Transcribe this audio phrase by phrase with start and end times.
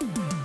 [0.00, 0.37] Mm-hmm.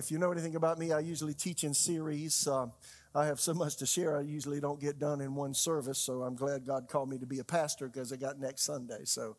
[0.00, 2.48] If you know anything about me, I usually teach in series.
[2.48, 2.68] Uh,
[3.14, 5.98] I have so much to share, I usually don't get done in one service.
[5.98, 9.00] So I'm glad God called me to be a pastor because I got next Sunday.
[9.04, 9.36] So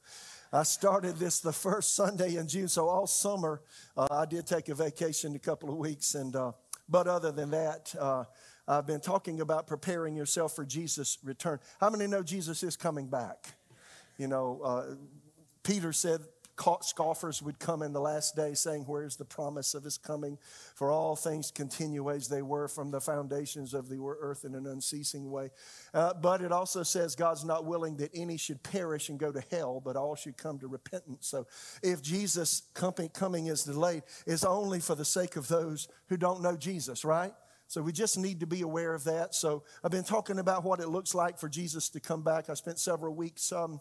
[0.53, 2.67] I started this the first Sunday in June.
[2.67, 3.63] So all summer,
[3.97, 6.13] uh, I did take a vacation a couple of weeks.
[6.13, 6.51] And, uh,
[6.87, 8.25] but other than that, uh,
[8.67, 11.57] I've been talking about preparing yourself for Jesus' return.
[11.79, 13.47] How many know Jesus is coming back?
[14.19, 14.83] You know, uh,
[15.63, 16.21] Peter said,
[16.81, 20.37] scoffers would come in the last day saying, Where's the promise of his coming?
[20.75, 24.67] For all things continue as they were from the foundations of the earth in an
[24.67, 25.49] unceasing way.
[25.93, 29.43] Uh, but it also says God's not willing that any should perish and go to
[29.51, 31.27] hell, but all should come to repentance.
[31.27, 31.47] So
[31.83, 36.55] if Jesus' coming is delayed, it's only for the sake of those who don't know
[36.57, 37.33] Jesus, right?
[37.71, 39.33] So we just need to be aware of that.
[39.33, 42.49] So I've been talking about what it looks like for Jesus to come back.
[42.49, 43.53] I spent several weeks.
[43.53, 43.79] Um,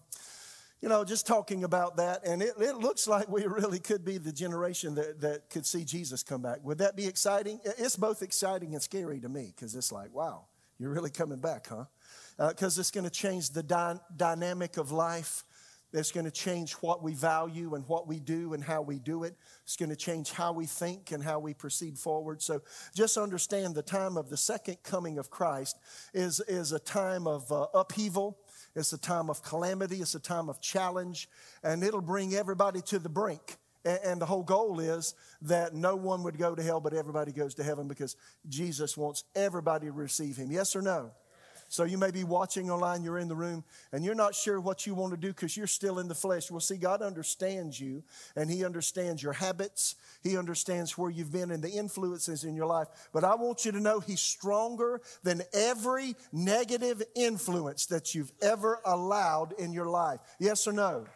[0.81, 4.17] you know, just talking about that, and it, it looks like we really could be
[4.17, 6.65] the generation that, that could see Jesus come back.
[6.65, 7.61] Would that be exciting?
[7.65, 10.47] It's both exciting and scary to me because it's like, wow,
[10.79, 11.85] you're really coming back, huh?
[12.49, 15.45] Because uh, it's going to change the dy- dynamic of life.
[15.93, 19.25] It's going to change what we value and what we do and how we do
[19.25, 19.35] it.
[19.65, 22.41] It's going to change how we think and how we proceed forward.
[22.41, 22.63] So
[22.95, 25.79] just understand the time of the second coming of Christ
[26.15, 28.39] is, is a time of uh, upheaval
[28.75, 31.29] it's a time of calamity, it's a time of challenge,
[31.63, 33.57] and it'll bring everybody to the brink.
[33.85, 37.55] And the whole goal is that no one would go to hell, but everybody goes
[37.55, 38.15] to heaven because
[38.47, 40.51] Jesus wants everybody to receive him.
[40.51, 41.13] Yes or no?
[41.71, 44.89] So you may be watching online, you're in the room, and you're not sure what
[44.89, 46.51] you want to do because you're still in the flesh.
[46.51, 48.03] Well, see, God understands you,
[48.35, 49.95] and He understands your habits.
[50.21, 52.89] He understands where you've been and the influences in your life.
[53.13, 58.81] But I want you to know He's stronger than every negative influence that you've ever
[58.85, 60.19] allowed in your life.
[60.41, 61.07] Yes or no?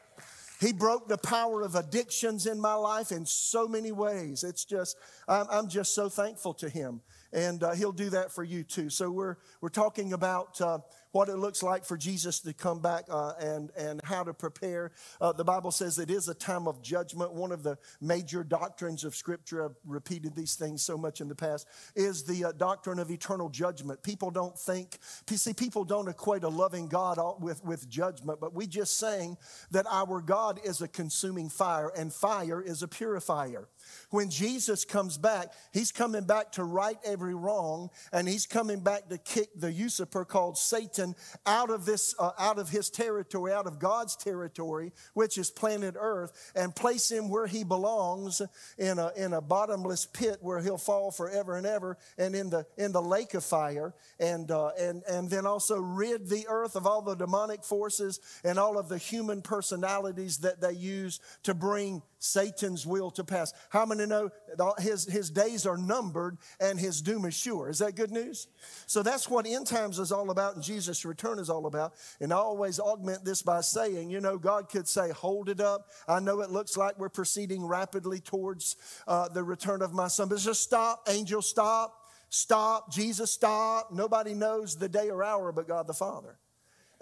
[0.61, 4.45] He broke the power of addictions in my life in so many ways.
[4.45, 7.01] It's just, I'm, just so thankful to Him
[7.35, 8.89] and uh, he'll do that for you too.
[8.89, 10.79] So we're we're talking about uh,
[11.15, 14.91] what it looks like for Jesus to come back uh, and and how to prepare.
[15.21, 17.33] Uh, the Bible says it is a time of judgment.
[17.33, 21.35] One of the major doctrines of Scripture, I've repeated these things so much in the
[21.37, 24.03] past, is the uh, doctrine of eternal judgment.
[24.03, 24.99] People don't think,
[25.31, 29.37] see, people don't equate a loving God with with judgment, but we just saying
[29.71, 33.69] that our God is a consuming fire, and fire is a purifier.
[34.11, 39.09] When Jesus comes back, he's coming back to right every wrong, and he's coming back
[39.11, 41.04] to kick the usurper called Satan
[41.45, 45.95] out of this, uh, out of his territory, out of God's territory, which is planet
[45.99, 48.41] Earth, and place him where he belongs
[48.79, 52.67] in a, in a bottomless pit where he'll fall forever and ever, and in the
[52.77, 56.87] in the lake of fire, and uh, and and then also rid the earth of
[56.87, 62.03] all the demonic forces and all of the human personalities that they use to bring
[62.25, 63.53] Satan's will to pass.
[63.69, 64.31] How many know
[64.79, 67.69] his, his days are numbered and his doom is sure?
[67.69, 68.49] Is that good news?
[68.87, 71.95] So that's what end times is all about and Jesus' return is all about.
[72.21, 75.91] And I always augment this by saying, you know, God could say, hold it up.
[76.09, 78.77] I know it looks like we're proceeding rapidly towards
[79.07, 82.01] uh, the return of my son, but just stop, angel, stop.
[82.31, 83.93] Stop, Jesus, stop.
[83.93, 86.37] Nobody knows the day or hour but God the Father.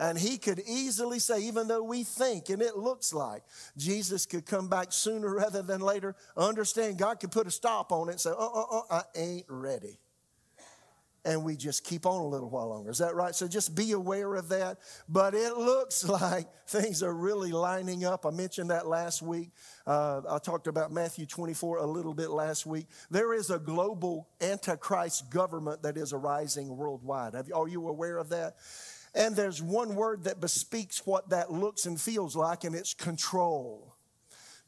[0.02, 3.44] And he could easily say, even though we think and it looks like
[3.76, 8.08] Jesus could come back sooner rather than later, understand God could put a stop on
[8.08, 10.00] it and say, uh uh uh, I ain't ready.
[11.24, 12.90] And we just keep on a little while longer.
[12.90, 13.32] Is that right?
[13.32, 14.78] So just be aware of that.
[15.08, 18.26] But it looks like things are really lining up.
[18.26, 19.50] I mentioned that last week.
[19.86, 22.88] Uh, I talked about Matthew 24 a little bit last week.
[23.08, 27.34] There is a global antichrist government that is arising worldwide.
[27.34, 28.56] Have, are you aware of that?
[29.14, 33.92] And there's one word that bespeaks what that looks and feels like, and it's control.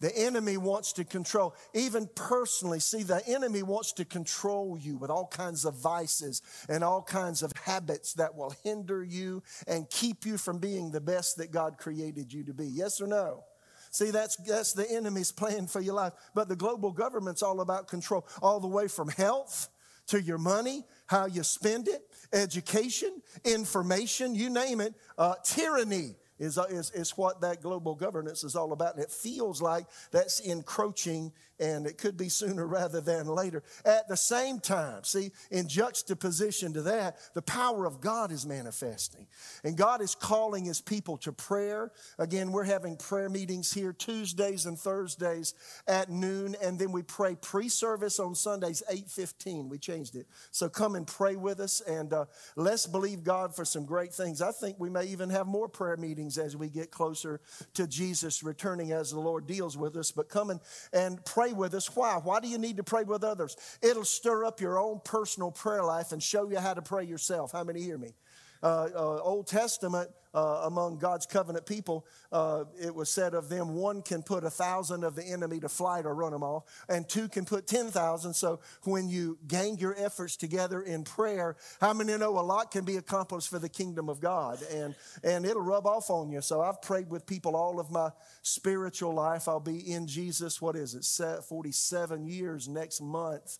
[0.01, 2.81] The enemy wants to control, even personally.
[2.81, 7.43] See, the enemy wants to control you with all kinds of vices and all kinds
[7.43, 11.79] of habits that will hinder you and keep you from being the best that God
[11.79, 12.67] created you to be.
[12.67, 13.45] Yes or no?
[13.91, 16.13] See, that's, that's the enemy's plan for your life.
[16.35, 19.69] But the global government's all about control, all the way from health
[20.09, 22.03] to your money, how you spend it,
[22.35, 24.95] education, information, you name it.
[25.17, 28.95] Uh, tyranny is, uh, is, is what that global governance is all about.
[28.95, 33.63] And it feels like that's encroaching and it could be sooner rather than later.
[33.85, 39.27] At the same time, see, in juxtaposition to that, the power of God is manifesting.
[39.63, 41.93] And God is calling his people to prayer.
[42.19, 45.55] Again, we're having prayer meetings here Tuesdays and Thursdays
[45.87, 49.69] at noon, and then we pray pre-service on Sundays, 8.15.
[49.69, 50.27] We changed it.
[50.51, 52.25] So come and pray with us, and uh,
[52.57, 54.43] let's believe God for some great things.
[54.43, 57.41] I think we may even have more prayer meetings as we get closer
[57.75, 60.11] to Jesus returning as the Lord deals with us.
[60.11, 60.61] But come and,
[60.93, 61.95] and pray with us.
[61.95, 62.19] Why?
[62.23, 63.57] Why do you need to pray with others?
[63.83, 67.53] It'll stir up your own personal prayer life and show you how to pray yourself.
[67.53, 68.15] How many hear me?
[68.63, 73.75] Uh, uh, Old Testament, uh, among God's covenant people, uh, it was said of them
[73.75, 77.09] one can put a thousand of the enemy to flight or run them off, and
[77.09, 78.35] two can put 10,000.
[78.35, 82.85] So when you gang your efforts together in prayer, how many know a lot can
[82.85, 84.59] be accomplished for the kingdom of God?
[84.73, 86.41] And, and it'll rub off on you.
[86.41, 88.11] So I've prayed with people all of my
[88.43, 89.49] spiritual life.
[89.49, 93.59] I'll be in Jesus, what is it, 47 years next month.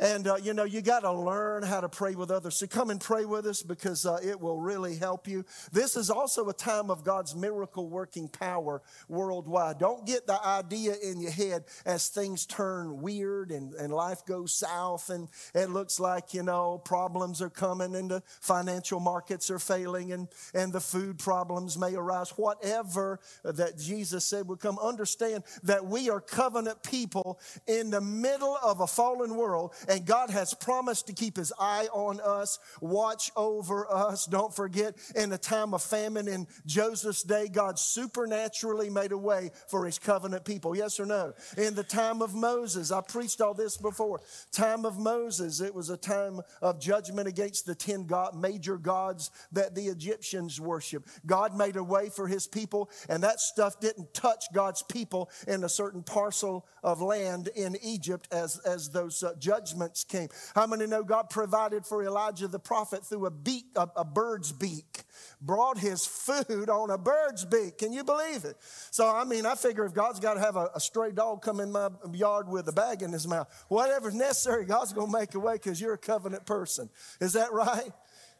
[0.00, 2.56] And, uh, you know, you got to learn how to pray with others.
[2.56, 5.44] So come and pray with us because uh, it will really help you.
[5.72, 8.80] This is also a time of God's miracle working power
[9.10, 9.78] worldwide.
[9.78, 14.54] Don't get the idea in your head as things turn weird and, and life goes
[14.54, 19.58] south and it looks like, you know, problems are coming and the financial markets are
[19.58, 22.30] failing and, and the food problems may arise.
[22.30, 28.56] Whatever that Jesus said would come, understand that we are covenant people in the middle
[28.62, 33.32] of a fallen world and God has promised to keep his eye on us, watch
[33.34, 34.24] over us.
[34.24, 39.50] Don't forget, in the time of famine in Joseph's day, God supernaturally made a way
[39.66, 40.76] for his covenant people.
[40.76, 41.32] Yes or no?
[41.58, 44.20] In the time of Moses, I preached all this before.
[44.52, 49.32] Time of Moses, it was a time of judgment against the 10 God, major gods
[49.50, 51.04] that the Egyptians worship.
[51.26, 55.64] God made a way for his people, and that stuff didn't touch God's people in
[55.64, 60.28] a certain parcel of land in Egypt as, as those uh, judgments judgments came.
[60.54, 64.52] How many know God provided for Elijah the prophet through a beak, a, a bird's
[64.52, 65.02] beak?
[65.40, 67.78] Brought his food on a bird's beak.
[67.78, 68.56] Can you believe it?
[68.90, 71.60] So, I mean, I figure if God's got to have a, a stray dog come
[71.60, 75.34] in my yard with a bag in his mouth, whatever's necessary, God's going to make
[75.34, 76.90] a way because you're a covenant person.
[77.20, 77.90] Is that right?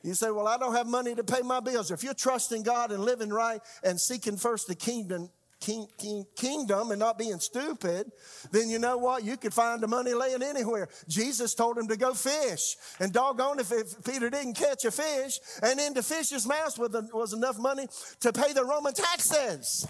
[0.03, 1.91] You say, Well, I don't have money to pay my bills.
[1.91, 6.91] If you're trusting God and living right and seeking first the kingdom, king, king, kingdom
[6.91, 8.11] and not being stupid,
[8.51, 9.23] then you know what?
[9.23, 10.89] You could find the money laying anywhere.
[11.07, 12.77] Jesus told him to go fish.
[12.99, 17.33] And doggone if, if Peter didn't catch a fish, and in the fish's mouth was
[17.33, 17.87] enough money
[18.21, 19.87] to pay the Roman taxes.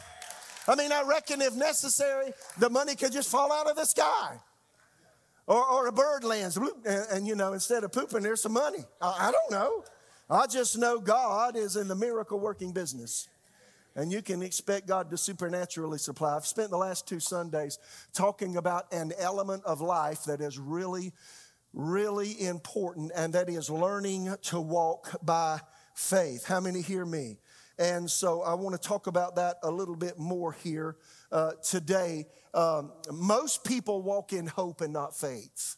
[0.69, 4.38] I mean, I reckon if necessary, the money could just fall out of the sky.
[5.46, 8.84] Or, or a bird lands, and, and, you know, instead of pooping, there's some money.
[9.00, 9.84] I, I don't know.
[10.28, 13.28] I just know God is in the miracle working business
[14.00, 16.35] and you can expect God to supernaturally supply.
[16.35, 17.79] I've spent the last two Sundays
[18.14, 21.12] talking about an element of life that is really,
[21.75, 25.61] really important, and that is learning to walk by
[25.94, 26.47] faith.
[26.47, 27.37] How many hear me?
[27.79, 30.97] And so I want to talk about that a little bit more here
[31.31, 32.26] uh, today.
[32.55, 35.76] Um, most people walk in hope and not faith.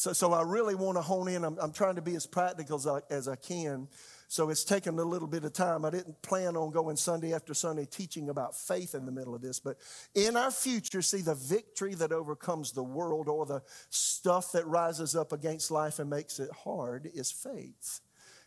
[0.00, 1.44] So, so I really want to hone in.
[1.44, 3.86] I'm, I'm trying to be as practical as I, as I can
[4.28, 5.84] so it's taken a little bit of time.
[5.84, 9.42] I didn't plan on going Sunday after Sunday teaching about faith in the middle of
[9.42, 9.76] this, but
[10.14, 13.60] in our future, see the victory that overcomes the world or the
[13.90, 18.00] stuff that rises up against life and makes it hard is faith.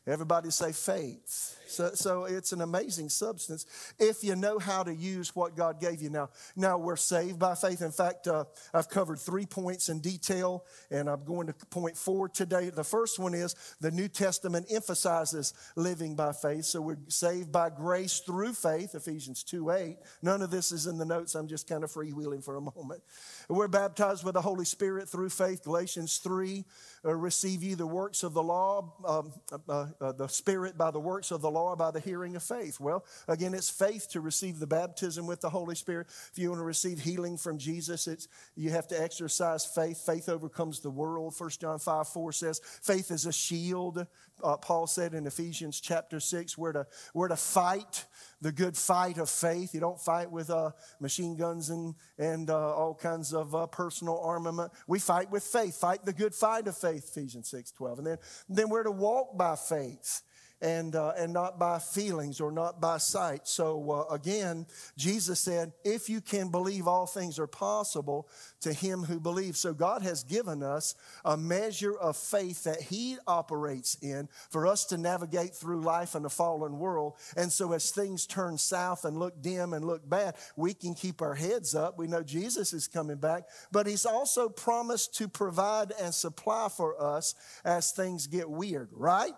[0.06, 1.58] Everybody say faith.
[1.66, 3.66] So, so it's an amazing substance
[3.98, 6.10] if you know how to use what God gave you.
[6.10, 7.82] Now, now we're saved by faith.
[7.82, 8.44] In fact, uh,
[8.74, 12.70] I've covered three points in detail, and I'm going to point four today.
[12.70, 16.66] The first one is the New Testament emphasizes living by faith.
[16.66, 19.98] So we're saved by grace through faith, Ephesians 2 8.
[20.22, 21.34] None of this is in the notes.
[21.34, 23.02] I'm just kind of freewheeling for a moment.
[23.50, 26.66] We're baptized with the Holy Spirit through faith, Galatians 3
[27.06, 29.34] uh, receive ye the works of the law, um,
[29.68, 32.80] uh, uh, the Spirit by the works of the law, by the hearing of faith.
[32.80, 36.08] Well, again, it's faith to receive the baptism with the Holy Spirit.
[36.32, 39.98] If you want to receive healing from Jesus, it's, you have to exercise faith.
[40.06, 41.34] Faith overcomes the world.
[41.38, 44.06] 1 John 5 4 says, faith is a shield.
[44.42, 48.06] Uh, Paul said in Ephesians chapter 6, we're to, we're to fight
[48.44, 49.74] the good fight of faith.
[49.74, 54.20] You don't fight with uh, machine guns and, and uh, all kinds of uh, personal
[54.20, 54.72] armament.
[54.86, 55.78] We fight with faith.
[55.78, 58.00] Fight the good fight of faith, Ephesians 6 12.
[58.00, 58.18] And then,
[58.50, 60.22] then we're to walk by faith.
[60.63, 63.48] And, uh, and not by feelings or not by sight.
[63.48, 64.65] So uh, again,
[64.98, 68.29] Jesus said, if you can believe all things are possible
[68.62, 69.60] to him who believes.
[69.60, 74.86] So God has given us a measure of faith that he operates in for us
[74.86, 77.15] to navigate through life in a fallen world.
[77.36, 81.22] And so as things turn south and look dim and look bad, we can keep
[81.22, 82.00] our heads up.
[82.00, 87.01] We know Jesus is coming back, but he's also promised to provide and supply for
[87.01, 89.34] us as things get weird, right?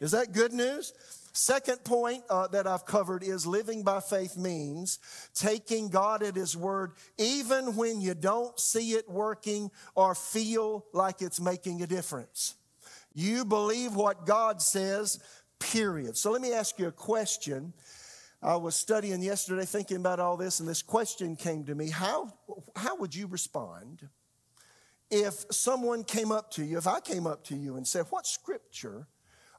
[0.00, 0.94] Is that good news?
[1.32, 4.98] Second point uh, that I've covered is living by faith means
[5.34, 11.22] taking God at His word even when you don't see it working or feel like
[11.22, 12.56] it's making a difference.
[13.14, 15.20] You believe what God says,
[15.58, 16.16] period.
[16.16, 17.72] So let me ask you a question.
[18.42, 22.32] I was studying yesterday thinking about all this, and this question came to me How,
[22.74, 24.08] how would you respond
[25.10, 28.26] if someone came up to you, if I came up to you and said, What
[28.26, 29.06] scripture?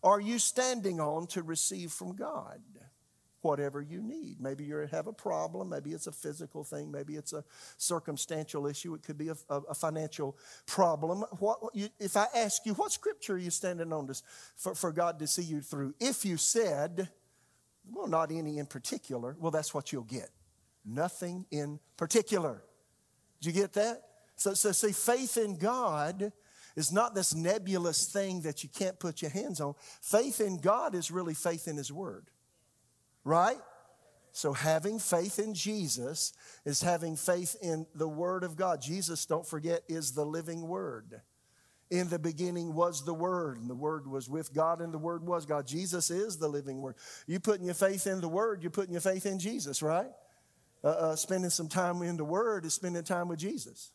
[0.04, 2.62] Are you standing on to receive from God?
[3.42, 4.40] Whatever you need.
[4.40, 5.70] Maybe you have a problem.
[5.70, 6.92] Maybe it's a physical thing.
[6.92, 7.44] Maybe it's a
[7.78, 8.94] circumstantial issue.
[8.94, 11.24] It could be a, a, financial problem.
[11.40, 14.22] What, you, if I ask you, what scripture are you standing on to,
[14.56, 15.96] for, for God to see you through?
[16.00, 17.10] If you said,
[17.92, 20.30] well, not any in particular, well, that's what you'll get.
[20.86, 22.64] Nothing in particular.
[23.40, 24.04] Did you get that?
[24.36, 26.32] So, so see, faith in God
[26.76, 29.76] is not this nebulous thing that you can't put your hands on.
[30.02, 32.30] Faith in God is really faith in His Word,
[33.24, 33.58] right?
[34.34, 36.34] So, having faith in Jesus
[36.66, 38.82] is having faith in the Word of God.
[38.82, 41.22] Jesus, don't forget, is the living Word.
[41.90, 45.28] In the beginning was the Word, and the Word was with God, and the Word
[45.28, 45.68] was God.
[45.68, 46.96] Jesus is the living Word.
[47.28, 50.12] You putting your faith in the Word, you're putting your faith in Jesus, right?
[50.84, 53.92] Uh, uh, spending some time in the Word is spending time with Jesus.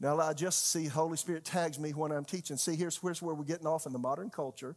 [0.00, 2.56] Now, I just see Holy Spirit tags me when I'm teaching.
[2.56, 4.76] See, here's, here's where we're getting off in the modern culture.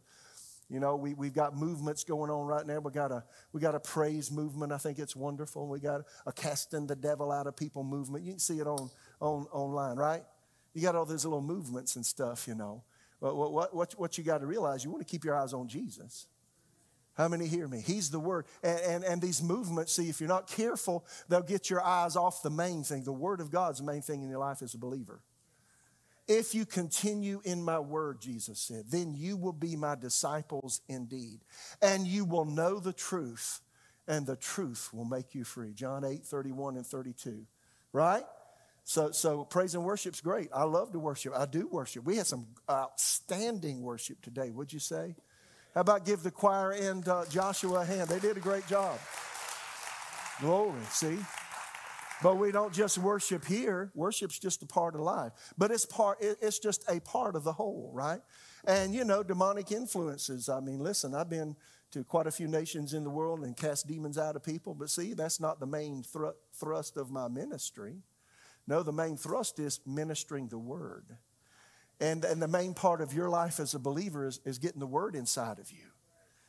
[0.70, 2.78] You know, we, we've got movements going on right now.
[2.80, 4.70] We got a we got a praise movement.
[4.70, 5.66] I think it's wonderful.
[5.66, 8.24] We got a casting the devil out of people movement.
[8.24, 10.22] You can see it on, on online, right?
[10.74, 12.82] You got all these little movements and stuff, you know.
[13.20, 15.54] But what, what, what, what you got to realize, you want to keep your eyes
[15.54, 16.26] on Jesus.
[17.18, 17.82] How many hear me?
[17.84, 18.46] He's the Word.
[18.62, 22.42] And, and, and, these movements, see, if you're not careful, they'll get your eyes off
[22.42, 23.02] the main thing.
[23.02, 25.20] The Word of God's main thing in your life as a believer.
[26.28, 31.40] If you continue in my word, Jesus said, then you will be my disciples indeed.
[31.80, 33.62] And you will know the truth,
[34.06, 35.72] and the truth will make you free.
[35.72, 37.46] John 8, 31 and 32.
[37.94, 38.24] Right?
[38.84, 40.50] So, so praise and worship's great.
[40.54, 41.32] I love to worship.
[41.34, 42.04] I do worship.
[42.04, 45.16] We had some outstanding worship today, would you say?
[45.78, 48.08] How about give the choir and uh, Joshua a hand?
[48.08, 48.98] They did a great job.
[50.40, 51.16] Glory, see?
[52.20, 53.92] But we don't just worship here.
[53.94, 55.30] Worship's just a part of life.
[55.56, 58.18] But it's part it's just a part of the whole, right?
[58.66, 60.48] And you know, demonic influences.
[60.48, 61.54] I mean, listen, I've been
[61.92, 64.90] to quite a few nations in the world and cast demons out of people, but
[64.90, 68.02] see, that's not the main thr- thrust of my ministry.
[68.66, 71.18] No, the main thrust is ministering the word.
[72.00, 74.86] And, and the main part of your life as a believer is, is getting the
[74.86, 75.84] word inside of you.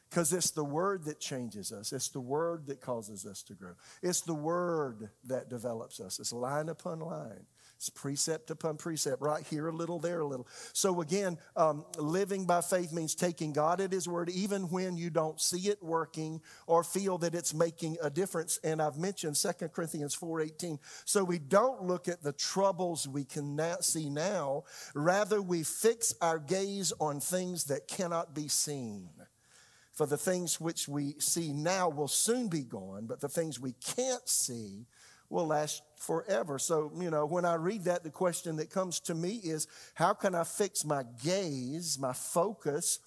[0.09, 1.93] Because it's the word that changes us.
[1.93, 3.73] It's the word that causes us to grow.
[4.01, 6.19] It's the word that develops us.
[6.19, 7.45] It's line upon line.
[7.79, 10.49] It's precept upon precept, right here a little, there a little.
[10.73, 15.09] So again, um, living by faith means taking God at His word, even when you
[15.09, 18.59] don't see it working or feel that it's making a difference.
[18.65, 20.77] And I've mentioned 2 Corinthians 4:18.
[21.05, 26.13] So we don't look at the troubles we can now see now, rather we fix
[26.19, 29.09] our gaze on things that cannot be seen.
[29.93, 33.71] For the things which we see now will soon be gone, but the things we
[33.73, 34.85] can't see
[35.29, 36.57] will last forever.
[36.57, 40.13] So, you know, when I read that, the question that comes to me is how
[40.13, 42.99] can I fix my gaze, my focus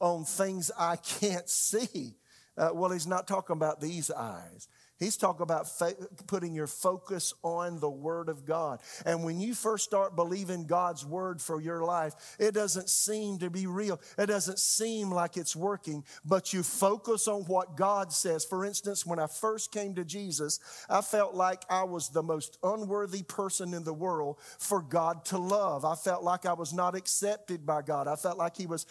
[0.00, 2.14] on things I can't see?
[2.56, 4.68] Uh, well, he's not talking about these eyes.
[5.00, 8.80] He's talking about fa- putting your focus on the Word of God.
[9.06, 13.48] And when you first start believing God's Word for your life, it doesn't seem to
[13.48, 13.98] be real.
[14.18, 18.44] It doesn't seem like it's working, but you focus on what God says.
[18.44, 22.58] For instance, when I first came to Jesus, I felt like I was the most
[22.62, 25.86] unworthy person in the world for God to love.
[25.86, 28.06] I felt like I was not accepted by God.
[28.06, 28.84] I felt like He was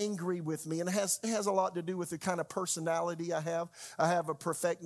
[0.00, 0.80] angry with me.
[0.80, 3.42] And it has, it has a lot to do with the kind of personality I
[3.42, 3.68] have.
[3.98, 4.84] I have a perfect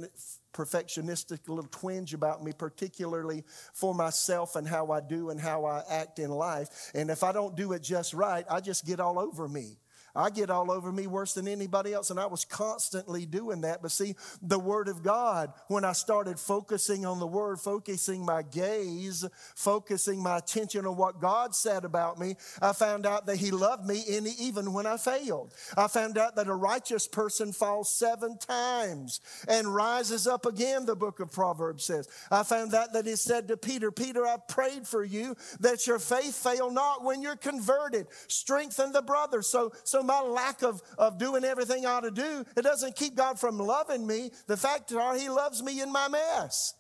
[0.55, 3.45] perfectionistic little twinge about me, particularly
[3.75, 6.91] for myself and how I do and how I act in life.
[6.95, 9.77] And if I don't do it just right, I just get all over me.
[10.15, 12.11] I get all over me worse than anybody else.
[12.11, 13.83] And I was constantly doing that.
[13.83, 18.43] But see, the Word of God, when I started focusing on the Word, focusing my
[18.43, 19.25] gaze,
[19.57, 23.87] focusing my attention on what God said about me, I found out that He loved
[23.87, 24.05] me
[24.39, 25.53] even when I failed.
[25.77, 30.97] I found out that a righteous person falls seven times and rises up again, the
[30.97, 32.09] book of Proverbs says.
[32.31, 35.99] I found out that He said to Peter, Peter, I prayed for you that your
[35.99, 38.07] faith fail not when you're converted.
[38.29, 39.43] Strengthen the brother.
[39.43, 43.15] So, so my lack of, of doing everything I ought to do, it doesn't keep
[43.15, 44.31] God from loving me.
[44.47, 46.75] The fact is, He loves me in my mess.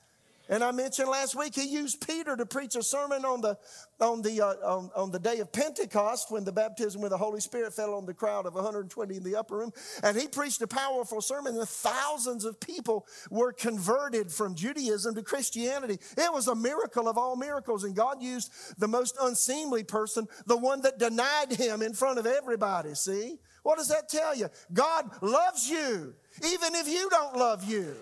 [0.48, 3.56] And I mentioned last week he used Peter to preach a sermon on the
[4.00, 7.40] on the uh, on, on, the day of Pentecost when the baptism with the Holy
[7.40, 9.72] Spirit fell on the crowd of 120 in the upper room,
[10.02, 11.56] and he preached a powerful sermon.
[11.56, 15.98] And thousands of people were converted from Judaism to Christianity.
[16.18, 20.58] It was a miracle of all miracles, and God used the most unseemly person, the
[20.58, 22.94] one that denied Him in front of everybody.
[22.94, 24.48] See, what does that tell you?
[24.72, 27.96] God loves you, even if you don't love you.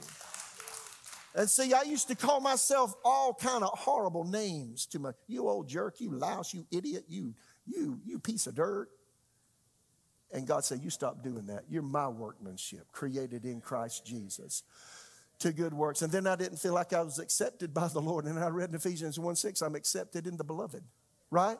[1.35, 5.49] And see, I used to call myself all kind of horrible names to my, you
[5.49, 7.35] old jerk, you louse, you idiot, you,
[7.67, 8.89] you, you piece of dirt.
[10.31, 11.65] And God said, you stop doing that.
[11.69, 14.63] You're my workmanship, created in Christ Jesus
[15.39, 16.03] to good works.
[16.03, 18.27] And then I didn't feel like I was accepted by the Lord.
[18.27, 20.83] And I read in Ephesians 1 6, I'm accepted in the beloved,
[21.31, 21.59] right?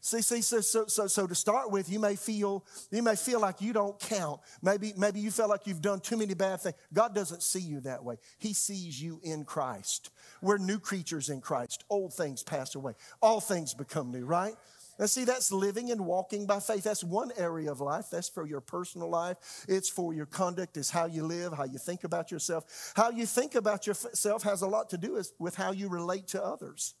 [0.00, 3.40] See, see, so, so, so, so to start with, you may feel you may feel
[3.40, 4.40] like you don't count.
[4.62, 6.76] Maybe, maybe you feel like you've done too many bad things.
[6.92, 8.16] God doesn't see you that way.
[8.38, 10.10] He sees you in Christ.
[10.40, 11.84] We're new creatures in Christ.
[11.90, 12.92] Old things pass away.
[13.20, 14.54] All things become new, right?
[15.00, 16.84] And see, that's living and walking by faith.
[16.84, 18.06] That's one area of life.
[18.10, 19.64] That's for your personal life.
[19.68, 22.92] It's for your conduct, is how you live, how you think about yourself.
[22.96, 26.44] How you think about yourself has a lot to do with how you relate to
[26.44, 26.94] others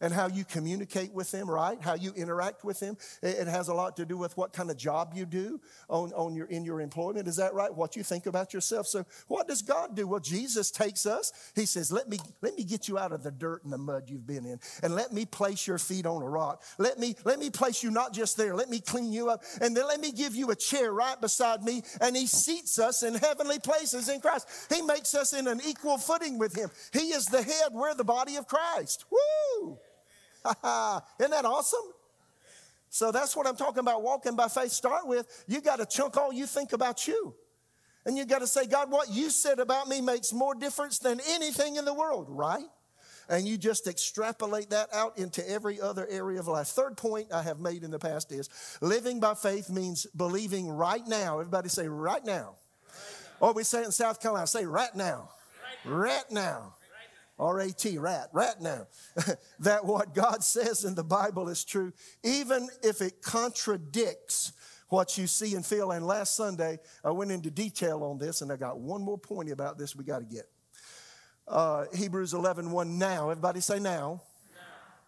[0.00, 1.78] and how you communicate with them, right?
[1.80, 2.96] How you interact with them.
[3.22, 6.34] It has a lot to do with what kind of job you do on, on
[6.34, 7.28] your, in your employment.
[7.28, 7.74] Is that right?
[7.74, 8.86] What you think about yourself.
[8.86, 10.06] So what does God do?
[10.06, 11.32] Well, Jesus takes us.
[11.54, 14.04] He says, let me, let me get you out of the dirt and the mud
[14.08, 16.62] you've been in and let me place your feet on a rock.
[16.78, 18.54] Let me, let me place you not just there.
[18.54, 21.62] Let me clean you up and then let me give you a chair right beside
[21.62, 24.48] me and he seats us in heavenly places in Christ.
[24.72, 26.70] He makes us in an equal footing with him.
[26.92, 27.72] He is the head.
[27.72, 29.04] We're the body of Christ.
[29.10, 29.78] Woo!
[31.20, 31.80] Isn't that awesome?
[32.88, 34.72] So that's what I'm talking about walking by faith.
[34.72, 37.34] Start with you got to chunk all you think about you.
[38.04, 41.20] And you got to say, God, what you said about me makes more difference than
[41.28, 42.64] anything in the world, right?
[43.28, 46.68] And you just extrapolate that out into every other area of life.
[46.68, 48.48] Third point I have made in the past is
[48.80, 51.40] living by faith means believing right now.
[51.40, 52.54] Everybody say right now.
[53.40, 55.30] Or we say it in South Carolina, say right now.
[55.84, 56.74] Right now.
[57.38, 58.86] R A T, rat, rat now,
[59.60, 61.92] that what God says in the Bible is true,
[62.24, 64.52] even if it contradicts
[64.88, 65.90] what you see and feel.
[65.90, 69.50] And last Sunday, I went into detail on this, and I got one more point
[69.50, 70.48] about this we got to get.
[71.46, 73.30] Uh, Hebrews 11, 1 now.
[73.30, 74.22] Everybody say now.
[74.54, 74.60] now.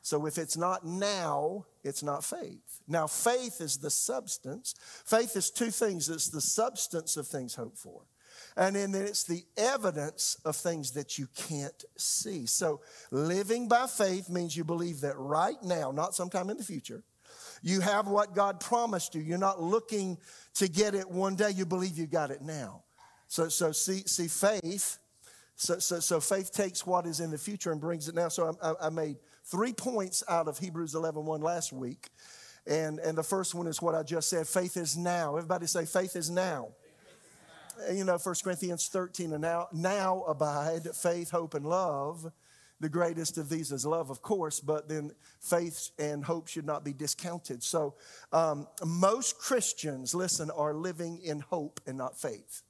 [0.03, 2.81] So if it's not now, it's not faith.
[2.87, 4.75] Now, faith is the substance.
[5.05, 8.03] Faith is two things it's the substance of things hoped for
[8.59, 12.45] and then it's the evidence of things that you can't see.
[12.45, 12.81] So
[13.13, 17.05] living by faith means you believe that right now, not sometime in the future,
[17.63, 19.23] you have what God promised you.
[19.23, 20.19] You're not looking
[20.55, 22.83] to get it one day, you believe you got it now.
[23.29, 24.99] So, so see, see faith.
[25.55, 28.29] So, so, so faith takes what is in the future and brings it now.
[28.29, 32.09] So I, I made three points out of Hebrews 11 1 last week.
[32.67, 35.37] And, and the first one is what I just said faith is now.
[35.37, 36.71] Everybody say, faith is now
[37.93, 42.31] you know, 1 Corinthians 13, and now, now abide faith, hope, and love.
[42.81, 45.11] The greatest of these is love, of course, but then
[45.41, 47.63] faith and hope should not be discounted.
[47.63, 47.95] So,
[48.33, 52.63] um, most Christians, listen, are living in hope and not faith.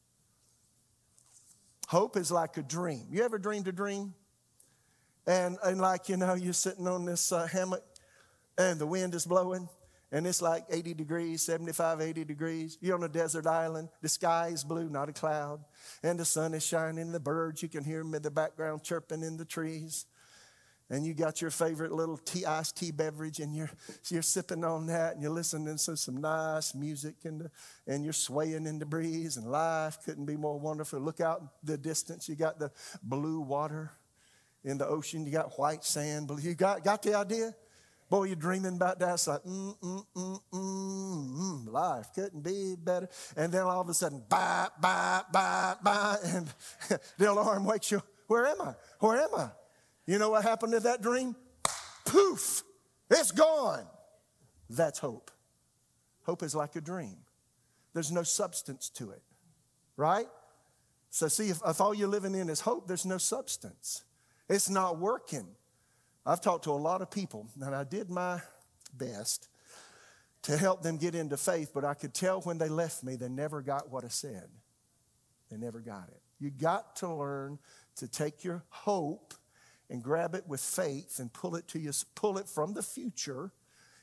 [1.89, 3.07] Hope is like a dream.
[3.11, 4.15] You ever dreamed a dream?
[5.27, 7.85] And, and like, you know, you're sitting on this uh, hammock
[8.57, 9.69] and the wind is blowing
[10.11, 12.79] and it's like 80 degrees, 75, 80 degrees.
[12.81, 13.91] You're on a desert island.
[14.01, 15.61] The sky is blue, not a cloud.
[16.03, 17.13] And the sun is shining.
[17.13, 20.07] The birds, you can hear them in the background chirping in the trees.
[20.91, 23.71] And you got your favorite little tea, iced tea beverage, and you're,
[24.09, 27.51] you're sipping on that, and you're listening to some nice music, and,
[27.87, 30.99] and you're swaying in the breeze, and life couldn't be more wonderful.
[30.99, 32.27] Look out the distance.
[32.27, 32.71] You got the
[33.03, 33.93] blue water
[34.65, 35.27] in the ocean.
[35.27, 36.31] You got white sand.
[36.41, 37.55] You got, got the idea?
[38.09, 39.15] Boy, you're dreaming about that.
[39.15, 43.09] It's like, mm, mm, mm, mm, mm, life couldn't be better.
[43.37, 46.17] And then all of a sudden, bye, bye, bye, bye.
[46.25, 46.49] And
[47.19, 48.03] the alarm wakes you.
[48.27, 48.75] Where am I?
[49.01, 49.51] Where am I?
[50.07, 51.37] You know what happened to that dream?
[52.07, 52.63] Poof,
[53.11, 53.87] it's gone.
[54.71, 55.31] That's hope.
[56.25, 57.17] Hope is like a dream.
[57.95, 59.23] there's no substance to it,
[59.97, 60.29] right?
[61.11, 64.05] So, see, if, if all you're living in is hope, there's no substance.
[64.49, 65.47] It's not working.
[66.29, 68.43] I've talked to a lot of people, and I did my
[68.93, 69.49] best
[70.43, 73.31] to help them get into faith, but I could tell when they left me, they
[73.31, 74.47] never got what I said.
[75.51, 76.21] They never got it.
[76.39, 77.59] You got to learn
[77.97, 79.33] to take your hope
[79.89, 83.51] and grab it with faith and pull it to you, pull it from the future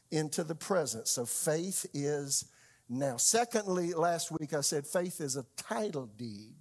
[0.09, 1.07] into the present.
[1.07, 2.45] So faith is
[2.89, 3.17] now.
[3.17, 6.55] Secondly, last week I said faith is a title deed.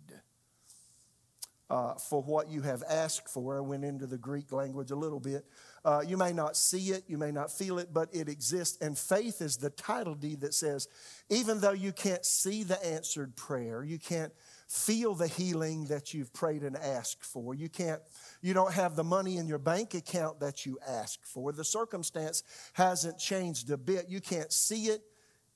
[1.70, 3.56] Uh, for what you have asked for.
[3.56, 5.46] I went into the Greek language a little bit.
[5.82, 8.76] Uh, you may not see it, you may not feel it, but it exists.
[8.82, 10.88] And faith is the title deed that says,
[11.30, 14.32] even though you can't see the answered prayer, you can't
[14.68, 17.54] feel the healing that you've prayed and asked for.
[17.54, 18.00] You can't
[18.42, 21.52] you don't have the money in your bank account that you asked for.
[21.52, 24.06] The circumstance hasn't changed a bit.
[24.08, 25.02] You can't see it.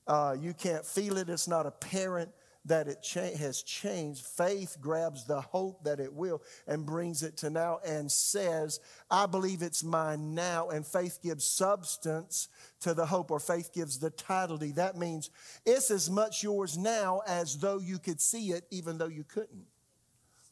[0.07, 1.29] Uh, you can't feel it.
[1.29, 2.31] It's not apparent
[2.65, 4.25] that it cha- has changed.
[4.25, 9.25] Faith grabs the hope that it will and brings it to now and says, I
[9.25, 10.69] believe it's mine now.
[10.69, 12.49] And faith gives substance
[12.81, 14.57] to the hope, or faith gives the title.
[14.57, 15.29] That means
[15.65, 19.65] it's as much yours now as though you could see it, even though you couldn't.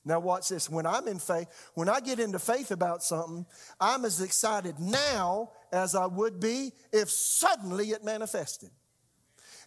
[0.07, 0.69] Now, watch this.
[0.69, 3.45] When I'm in faith, when I get into faith about something,
[3.77, 8.69] I'm as excited now as I would be if suddenly it manifested.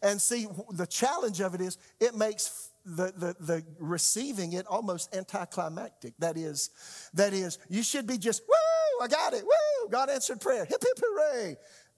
[0.02, 5.14] And see, the challenge of it is it makes the, the, the receiving it almost
[5.14, 6.14] anticlimactic.
[6.18, 6.70] That is,
[7.14, 10.82] that is, you should be just, woo, I got it, woo, God answered prayer, hip
[10.82, 11.56] hip hooray.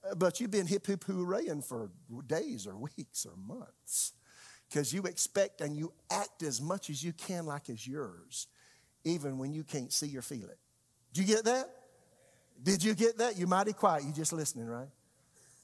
[0.09, 1.91] Uh, but you've been hip hip hooraying for
[2.27, 4.13] days or weeks or months
[4.69, 8.47] because you expect and you act as much as you can like it's yours,
[9.05, 10.57] even when you can't see or feel it.
[11.13, 11.69] Do you get that?
[12.61, 13.37] Did you get that?
[13.37, 14.03] You're mighty quiet.
[14.03, 14.89] You're just listening, right?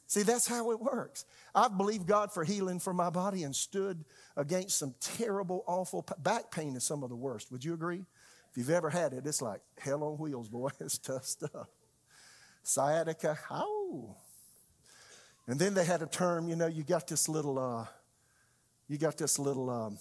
[0.09, 1.23] See, that's how it works.
[1.53, 4.03] I've believed God for healing for my body and stood
[4.35, 7.51] against some terrible, awful back pain is some of the worst.
[7.51, 8.03] Would you agree?
[8.49, 10.71] If you've ever had it, it's like hell on wheels, boy.
[10.79, 11.67] It's tough stuff.
[12.63, 14.15] Sciatica, ow.
[15.45, 17.85] And then they had a term, you know, you got this little, uh,
[18.87, 19.99] you got this little um,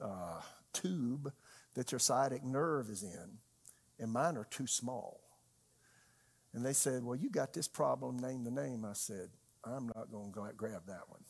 [0.00, 0.40] uh,
[0.72, 1.32] tube
[1.74, 3.38] that your sciatic nerve is in,
[3.98, 5.18] and mine are too small.
[6.54, 8.84] And they said, Well, you got this problem, name the name.
[8.84, 9.28] I said,
[9.64, 11.20] I'm not going to grab that one.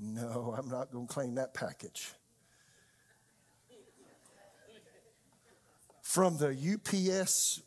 [0.00, 2.12] No, I'm not going to claim that package.
[6.02, 7.62] From the UPS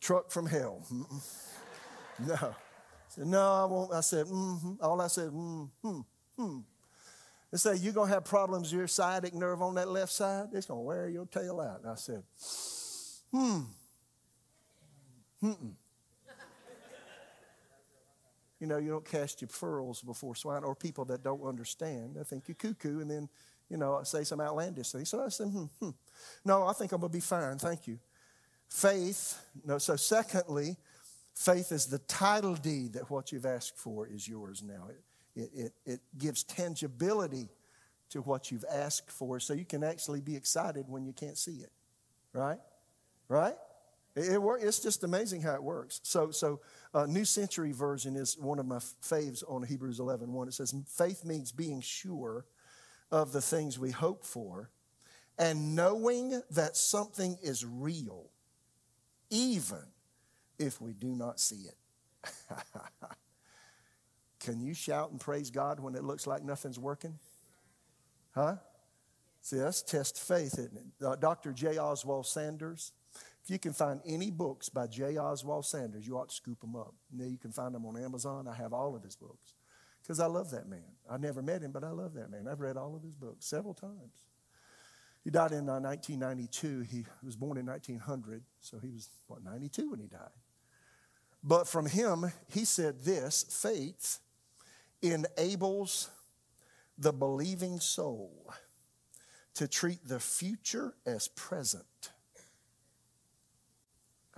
[0.00, 0.84] truck from hell.
[2.18, 2.34] no.
[2.34, 2.54] I
[3.08, 3.92] said, no, I won't.
[3.92, 4.72] I said, mm-hmm.
[4.80, 6.00] All I said, mm-hmm,
[6.36, 6.58] hmm.
[7.52, 10.48] They say, you're going to have problems with your sciatic nerve on that left side.
[10.52, 11.82] It's going to wear your tail out.
[11.82, 12.22] And I said,
[13.32, 13.60] hmm.
[15.42, 15.72] Mm-mm.
[18.60, 22.16] you know, you don't cast your pearls before swine or people that don't understand.
[22.20, 23.28] I think you're cuckoo and then,
[23.70, 25.04] you know, say some outlandish thing.
[25.04, 25.90] So I said, hmm, hmm.
[26.44, 27.58] No, I think I'm going to be fine.
[27.58, 27.98] Thank you.
[28.68, 30.76] Faith, no, so secondly,
[31.34, 34.88] faith is the title deed that what you've asked for is yours now.
[34.88, 37.48] It, it, it, it gives tangibility
[38.10, 41.58] to what you've asked for so you can actually be excited when you can't see
[41.58, 41.70] it.
[42.32, 42.58] Right?
[43.28, 43.54] Right?
[44.18, 46.00] It, work, it's just amazing how it works.
[46.02, 46.60] So, so
[46.92, 50.48] uh, New Century Version is one of my faves on Hebrews 11 1.
[50.48, 52.46] It says, Faith means being sure
[53.10, 54.70] of the things we hope for
[55.38, 58.30] and knowing that something is real,
[59.30, 59.84] even
[60.58, 62.30] if we do not see it.
[64.40, 67.18] Can you shout and praise God when it looks like nothing's working?
[68.34, 68.56] Huh?
[69.40, 71.04] See, that's test faith, isn't it?
[71.04, 71.52] Uh, Dr.
[71.52, 71.78] J.
[71.78, 72.92] Oswald Sanders
[73.48, 75.16] if you can find any books by J.
[75.16, 76.92] Oswald Sanders, you ought to scoop them up.
[77.10, 78.46] Now you can find them on Amazon.
[78.46, 79.54] I have all of his books
[80.02, 80.84] because I love that man.
[81.10, 82.46] I never met him, but I love that man.
[82.46, 84.26] I've read all of his books several times.
[85.24, 86.80] He died in uh, 1992.
[86.80, 90.28] He was born in 1900, so he was, what, 92 when he died.
[91.42, 94.18] But from him, he said this faith
[95.00, 96.10] enables
[96.98, 98.52] the believing soul
[99.54, 102.10] to treat the future as present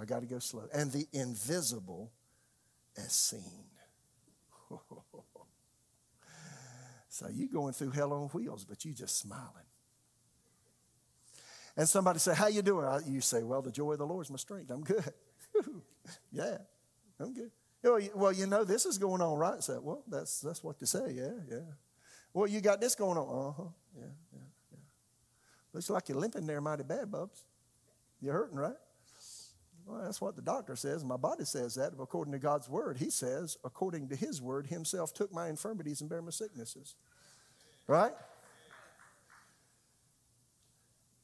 [0.01, 0.65] I got to go slow.
[0.73, 2.11] And the invisible
[2.97, 3.67] as seen.
[7.09, 9.67] so you're going through hell on wheels, but you're just smiling.
[11.77, 14.31] And somebody say, "How you doing?" You say, "Well, the joy of the Lord is
[14.31, 14.71] my strength.
[14.71, 15.13] I'm good."
[16.33, 16.59] yeah,
[17.19, 17.51] I'm good.
[18.15, 19.63] Well, you know this is going on, right?
[19.63, 21.13] So, well, that's that's what to say.
[21.15, 21.61] Yeah, yeah.
[22.35, 23.49] Well, you got this going on.
[23.49, 23.69] Uh huh.
[23.97, 24.39] Yeah, yeah,
[24.73, 24.79] yeah.
[25.73, 27.45] Looks like you're limping there mighty bad, Bubs.
[28.21, 28.77] You're hurting, right?
[29.87, 31.05] Well, that's what the doctor says.
[31.05, 31.97] My body says that.
[31.97, 36.01] But according to God's word, He says, according to His word, Himself took my infirmities
[36.01, 36.95] and bare my sicknesses.
[37.87, 38.13] Right?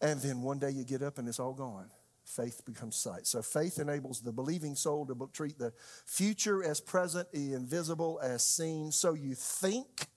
[0.01, 1.87] And then one day you get up and it's all gone.
[2.25, 3.27] Faith becomes sight.
[3.27, 5.73] So faith enables the believing soul to treat the
[6.05, 8.91] future as present, the invisible as seen.
[8.91, 10.09] So you think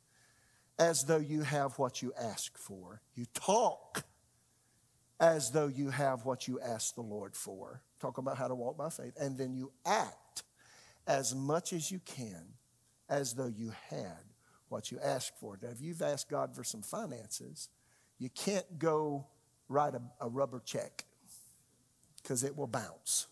[0.79, 3.01] as though you have what you ask for.
[3.13, 4.03] You talk
[5.19, 7.83] as though you have what you ask the Lord for.
[7.99, 9.13] Talk about how to walk by faith.
[9.19, 10.43] And then you act
[11.07, 12.45] as much as you can
[13.09, 14.23] as though you had
[14.69, 15.57] what you asked for.
[15.61, 17.69] Now, if you've asked God for some finances,
[18.19, 19.25] you can't go
[19.67, 21.05] write a, a rubber check
[22.21, 23.27] because it will bounce.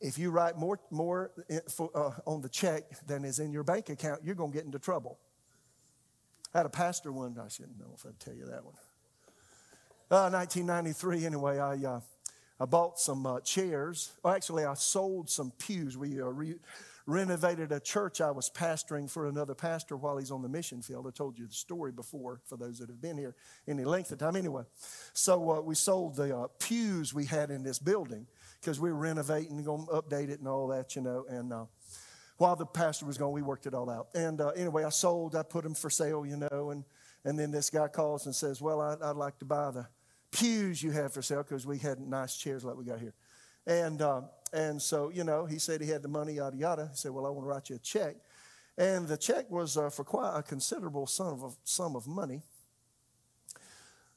[0.00, 1.30] If you write more, more
[1.68, 4.64] for, uh, on the check than is in your bank account, you're going to get
[4.64, 5.18] into trouble.
[6.54, 8.74] I had a pastor one, I shouldn't know if I'd tell you that one.
[10.10, 12.00] Uh, 1993, anyway, I, uh,
[12.60, 14.12] I bought some uh, chairs.
[14.22, 15.96] Well, actually, I sold some pews.
[15.96, 16.56] We uh, re-
[17.06, 21.06] renovated a church I was pastoring for another pastor while he's on the mission field.
[21.06, 23.34] I told you the story before for those that have been here
[23.66, 24.36] any length of time.
[24.36, 24.64] Anyway,
[25.14, 28.26] so uh, we sold the uh, pews we had in this building
[28.60, 31.24] because we were renovating, going to update it and all that, you know.
[31.30, 31.64] And uh,
[32.36, 34.08] while the pastor was gone, we worked it all out.
[34.14, 36.70] And uh, anyway, I sold, I put them for sale, you know.
[36.70, 36.84] And,
[37.24, 39.86] and then this guy calls and says, Well, I'd, I'd like to buy the
[40.30, 43.14] pews you have for sale because we had nice chairs like we got here.
[43.66, 46.88] And, uh, and so, you know, he said he had the money, yada, yada.
[46.90, 48.16] He said, Well, I want to write you a check.
[48.78, 52.42] And the check was uh, for quite a considerable sum of, sum of money.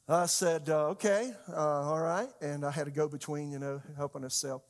[0.08, 2.30] I said, uh, Okay, uh, all right.
[2.42, 4.64] And I had to go between, you know, helping us sell.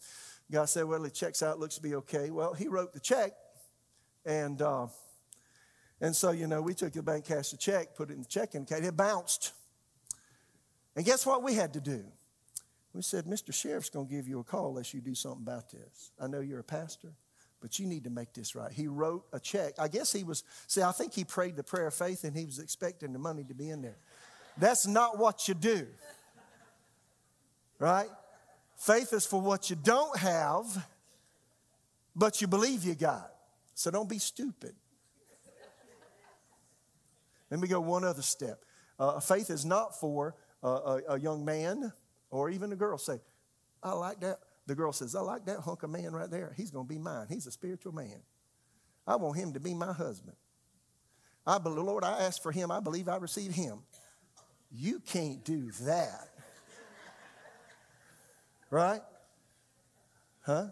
[0.51, 2.29] Guy said, Well, the checks out, looks to be okay.
[2.29, 3.33] Well, he wrote the check.
[4.25, 4.87] And, uh,
[6.01, 8.27] and so, you know, we took the bank, cashed the check, put it in the
[8.27, 8.83] checking account.
[8.83, 9.53] It bounced.
[10.95, 12.03] And guess what we had to do?
[12.93, 13.53] We said, Mr.
[13.53, 16.11] Sheriff's going to give you a call unless you do something about this.
[16.19, 17.09] I know you're a pastor,
[17.59, 18.71] but you need to make this right.
[18.71, 19.73] He wrote a check.
[19.79, 22.45] I guess he was, see, I think he prayed the prayer of faith and he
[22.45, 23.97] was expecting the money to be in there.
[24.57, 25.87] That's not what you do,
[27.79, 28.09] right?
[28.77, 30.87] Faith is for what you don't have,
[32.15, 33.31] but you believe you got.
[33.73, 34.75] So don't be stupid.
[37.49, 38.63] Let me go one other step.
[38.99, 41.91] Uh, faith is not for uh, a, a young man
[42.29, 43.19] or even a girl say,
[43.81, 44.39] I like that.
[44.65, 46.53] The girl says, I like that hunk of man right there.
[46.55, 47.27] He's going to be mine.
[47.29, 48.21] He's a spiritual man.
[49.05, 50.37] I want him to be my husband.
[51.45, 52.71] I believe, Lord, I ask for him.
[52.71, 53.79] I believe I receive him.
[54.71, 56.29] You can't do that.
[58.69, 59.01] right?
[60.41, 60.67] Huh?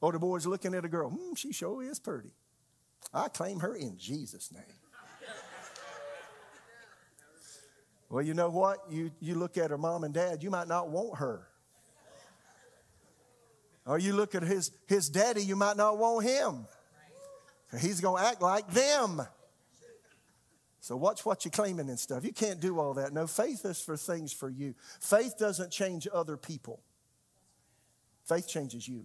[0.00, 1.10] Or the boy's looking at a girl.
[1.10, 2.32] Hmm, she sure is pretty.
[3.14, 4.62] I claim her in Jesus' name.
[8.10, 8.78] Well, you know what?
[8.90, 11.46] You, you look at her mom and dad, you might not want her.
[13.84, 16.66] Or you look at his, his daddy, you might not want him.
[17.80, 19.22] He's going to act like them.
[20.80, 22.24] So watch what you're claiming and stuff.
[22.24, 23.12] You can't do all that.
[23.12, 24.74] No, faith is for things for you.
[25.00, 26.80] Faith doesn't change other people.
[28.26, 29.04] Faith changes you.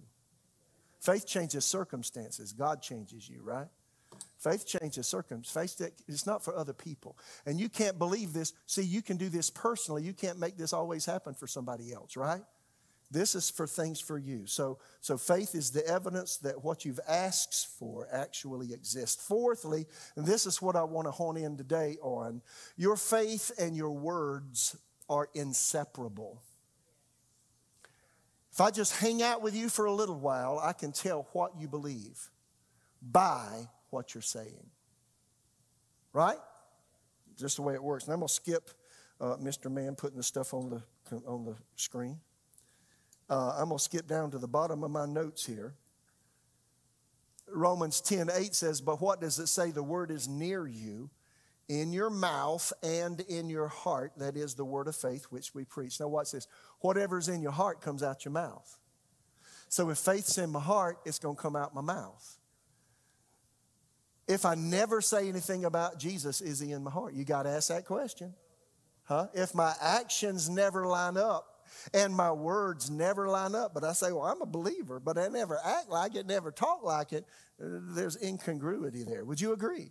[1.00, 2.52] Faith changes circumstances.
[2.52, 3.68] God changes you, right?
[4.44, 5.74] Faith changes circumstances.
[5.78, 7.16] Faith it's not for other people.
[7.46, 8.52] And you can't believe this.
[8.66, 10.02] See, you can do this personally.
[10.02, 12.42] You can't make this always happen for somebody else, right?
[13.10, 14.44] This is for things for you.
[14.44, 19.24] So, so faith is the evidence that what you've asked for actually exists.
[19.26, 22.42] Fourthly, and this is what I want to hone in today on
[22.76, 24.76] your faith and your words
[25.08, 26.42] are inseparable.
[28.52, 31.52] If I just hang out with you for a little while, I can tell what
[31.58, 32.30] you believe
[33.00, 34.66] by what you're saying.
[36.12, 36.38] Right?
[37.38, 38.04] Just the way it works.
[38.04, 38.70] And I'm going to skip
[39.20, 39.70] uh, Mr.
[39.70, 42.18] Man putting the stuff on the, on the screen.
[43.30, 45.74] Uh, I'm going to skip down to the bottom of my notes here.
[47.48, 49.70] Romans 10 8 says, But what does it say?
[49.70, 51.10] The word is near you,
[51.68, 54.12] in your mouth and in your heart.
[54.16, 56.00] That is the word of faith which we preach.
[56.00, 56.48] Now, watch this.
[56.80, 58.78] Whatever's in your heart comes out your mouth.
[59.68, 62.38] So if faith's in my heart, it's going to come out my mouth.
[64.26, 67.14] If I never say anything about Jesus, is he in my heart?
[67.14, 68.34] You got to ask that question.
[69.04, 69.26] Huh?
[69.34, 74.12] If my actions never line up and my words never line up, but I say,
[74.12, 77.26] well, I'm a believer, but I never act like it, never talk like it,
[77.62, 79.24] uh, there's incongruity there.
[79.24, 79.90] Would you agree?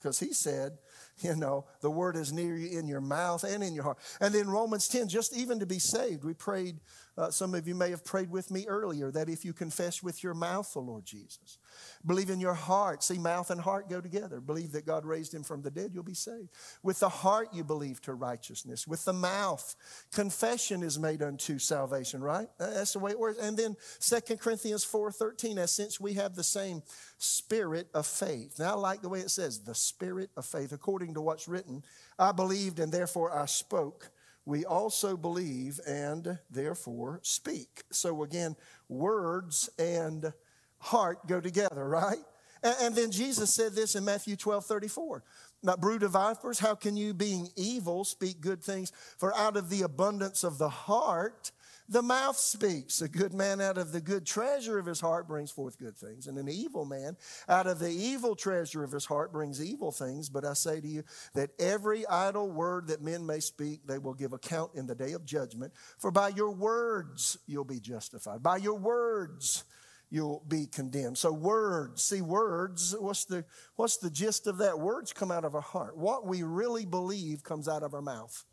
[0.00, 0.78] Because he said,
[1.20, 3.98] you know, the word is near you in your mouth and in your heart.
[4.20, 6.76] And then Romans 10, just even to be saved, we prayed
[7.18, 10.22] uh, some of you may have prayed with me earlier that if you confess with
[10.22, 11.58] your mouth the Lord Jesus,
[12.06, 14.40] believe in your heart, see, mouth and heart go together.
[14.40, 16.48] Believe that God raised him from the dead, you'll be saved.
[16.84, 18.86] With the heart, you believe to righteousness.
[18.86, 19.74] With the mouth,
[20.12, 22.48] confession is made unto salvation, right?
[22.58, 23.40] That's the way it works.
[23.40, 26.82] And then 2 Corinthians 4 13, as since we have the same
[27.18, 28.60] spirit of faith.
[28.60, 30.72] Now, I like the way it says, the spirit of faith.
[30.72, 31.82] According to what's written,
[32.16, 34.12] I believed and therefore I spoke
[34.48, 37.82] we also believe and therefore speak.
[37.92, 38.56] So again,
[38.88, 40.32] words and
[40.78, 42.16] heart go together, right?
[42.62, 45.22] And, then Jesus said this in Matthew 12 34.
[45.62, 48.90] Now, brood of vipers, how can you, being evil, speak good things?
[49.18, 51.52] For out of the abundance of the heart,
[51.88, 53.00] the mouth speaks.
[53.00, 56.26] A good man out of the good treasure of his heart brings forth good things,
[56.26, 57.16] and an evil man
[57.48, 60.28] out of the evil treasure of his heart brings evil things.
[60.28, 61.02] But I say to you
[61.34, 65.12] that every idle word that men may speak, they will give account in the day
[65.12, 65.72] of judgment.
[65.98, 68.42] For by your words you'll be justified.
[68.42, 69.64] By your words
[70.10, 71.18] you'll be condemned.
[71.18, 73.44] So words, see words, what's the
[73.76, 74.78] what's the gist of that?
[74.78, 75.96] Words come out of our heart.
[75.96, 78.44] What we really believe comes out of our mouth.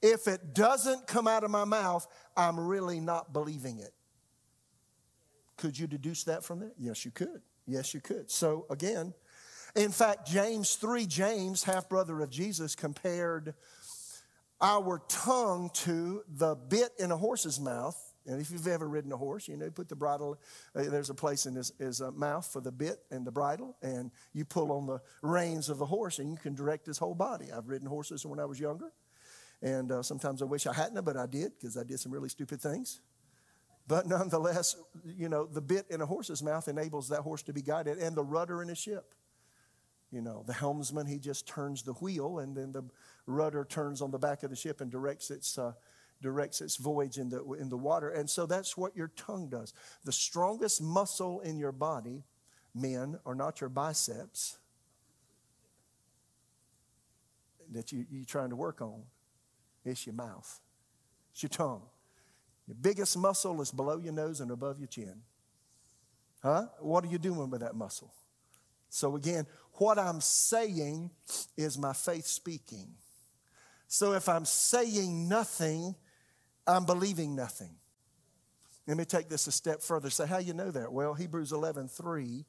[0.00, 2.06] If it doesn't come out of my mouth,
[2.36, 3.92] I'm really not believing it.
[5.56, 6.74] Could you deduce that from that?
[6.78, 7.42] Yes, you could.
[7.66, 8.30] Yes, you could.
[8.30, 9.12] So again,
[9.74, 13.54] in fact, James 3, James, half brother of Jesus, compared
[14.60, 17.96] our tongue to the bit in a horse's mouth.
[18.26, 20.38] And if you've ever ridden a horse, you know, put the bridle,
[20.74, 23.76] uh, there's a place in his, his uh, mouth for the bit and the bridle,
[23.82, 27.14] and you pull on the reins of the horse and you can direct his whole
[27.14, 27.46] body.
[27.52, 28.92] I've ridden horses when I was younger.
[29.60, 32.28] And uh, sometimes I wish I hadn't, but I did because I did some really
[32.28, 33.00] stupid things.
[33.88, 37.62] But nonetheless, you know, the bit in a horse's mouth enables that horse to be
[37.62, 39.14] guided, and the rudder in a ship.
[40.12, 42.84] You know, the helmsman, he just turns the wheel, and then the
[43.26, 45.72] rudder turns on the back of the ship and directs its, uh,
[46.22, 48.10] directs its voyage in the, in the water.
[48.10, 49.72] And so that's what your tongue does.
[50.04, 52.24] The strongest muscle in your body,
[52.74, 54.58] men, are not your biceps
[57.72, 59.02] that you, you're trying to work on.
[59.88, 60.60] It's your mouth,
[61.32, 61.82] it's your tongue.
[62.66, 65.22] Your biggest muscle is below your nose and above your chin.
[66.42, 66.66] Huh?
[66.80, 68.12] What are you doing with that muscle?
[68.90, 71.10] So, again, what I'm saying
[71.56, 72.88] is my faith speaking.
[73.86, 75.94] So, if I'm saying nothing,
[76.66, 77.74] I'm believing nothing.
[78.86, 80.10] Let me take this a step further.
[80.10, 80.92] Say, how you know that?
[80.92, 82.44] Well, Hebrews 11 3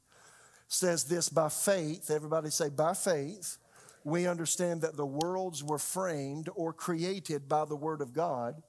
[0.68, 2.10] says this by faith.
[2.10, 3.58] Everybody say, by faith
[4.04, 8.62] we understand that the worlds were framed or created by the Word of God,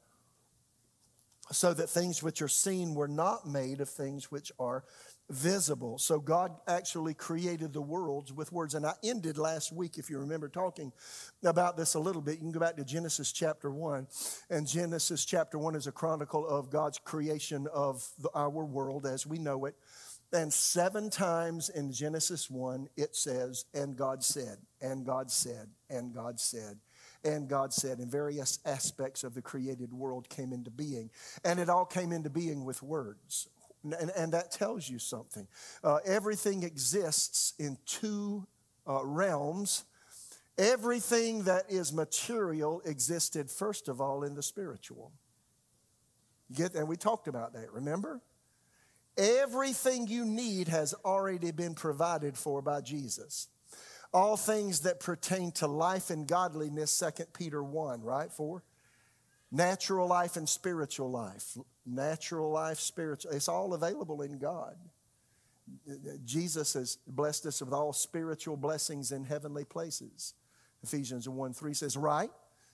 [1.52, 4.84] so that things which are seen were not made of things which are
[5.30, 5.98] visible.
[5.98, 8.76] So God actually created the worlds with words.
[8.76, 10.92] And I ended last week, if you remember talking
[11.44, 12.36] about this a little bit.
[12.36, 14.08] You can go back to Genesis chapter 1.
[14.50, 19.26] And Genesis chapter 1 is a chronicle of God's creation of the, our world as
[19.26, 19.76] we know it.
[20.34, 26.14] And seven times in Genesis 1, it says, and God said, and God said, and
[26.14, 26.80] God said,
[27.24, 31.10] and God said, and various aspects of the created world came into being.
[31.44, 33.50] And it all came into being with words.
[33.84, 35.48] And, and that tells you something.
[35.84, 38.48] Uh, everything exists in two
[38.88, 39.84] uh, realms.
[40.58, 45.12] Everything that is material existed, first of all, in the spiritual.
[46.54, 48.22] Get, and we talked about that, remember?
[49.18, 53.48] Everything you need has already been provided for by Jesus.
[54.14, 58.32] All things that pertain to life and godliness, 2 Peter 1, right?
[58.32, 58.64] 4.
[59.52, 61.58] Natural life and spiritual life.
[61.86, 63.32] Natural life, spiritual.
[63.32, 64.76] It's all available in God.
[66.26, 70.34] Jesus has blessed us with all spiritual blessings in heavenly places.
[70.84, 72.32] Ephesians 1 3 says, right?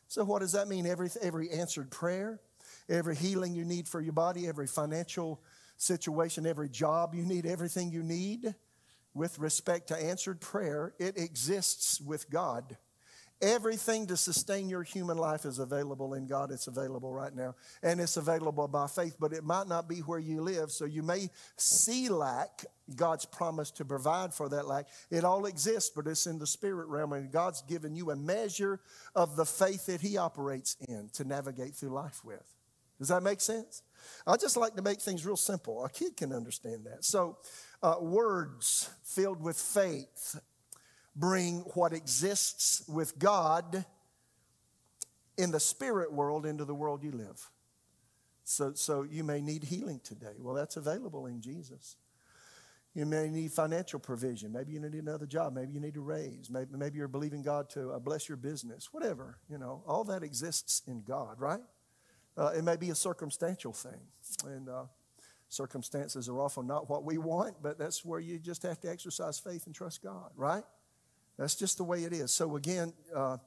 [0.08, 0.86] So, what does that mean?
[0.86, 2.40] Every, every answered prayer,
[2.90, 5.42] every healing you need for your body, every financial
[5.78, 8.56] situation, every job you need, everything you need
[9.14, 12.78] with respect to answered prayer, it exists with God.
[13.40, 16.52] Everything to sustain your human life is available in God.
[16.52, 17.54] It's available right now.
[17.84, 20.72] And it's available by faith, but it might not be where you live.
[20.72, 24.88] So you may see lack, God's promise to provide for that lack.
[25.12, 27.14] It all exists, but it's in the spirit realm.
[27.14, 28.80] And God's given you a measure
[29.14, 32.56] of the faith that He operates in to navigate through life with.
[32.98, 33.84] Does that make sense?
[34.26, 35.86] I just like to make things real simple.
[35.86, 37.04] A kid can understand that.
[37.04, 37.38] So,
[37.84, 40.40] uh, words filled with faith
[41.16, 43.86] bring what exists with God
[45.38, 47.50] in the spirit world into the world you live.
[48.44, 50.36] So, so you may need healing today.
[50.40, 51.98] Well, that's available in Jesus.
[52.94, 54.52] You may need financial provision.
[54.52, 55.54] Maybe you need another job.
[55.54, 56.50] Maybe you need a raise.
[56.50, 58.90] Maybe, maybe you're believing God to uh, bless your business.
[58.92, 61.60] Whatever, you know, all that exists in God, right?
[62.38, 64.00] Uh, it may be a circumstantial thing.
[64.46, 64.84] And uh,
[65.50, 69.40] circumstances are often not what we want, but that's where you just have to exercise
[69.40, 70.64] faith and trust God, right?
[71.38, 72.32] That's just the way it is.
[72.32, 73.38] So, again, uh,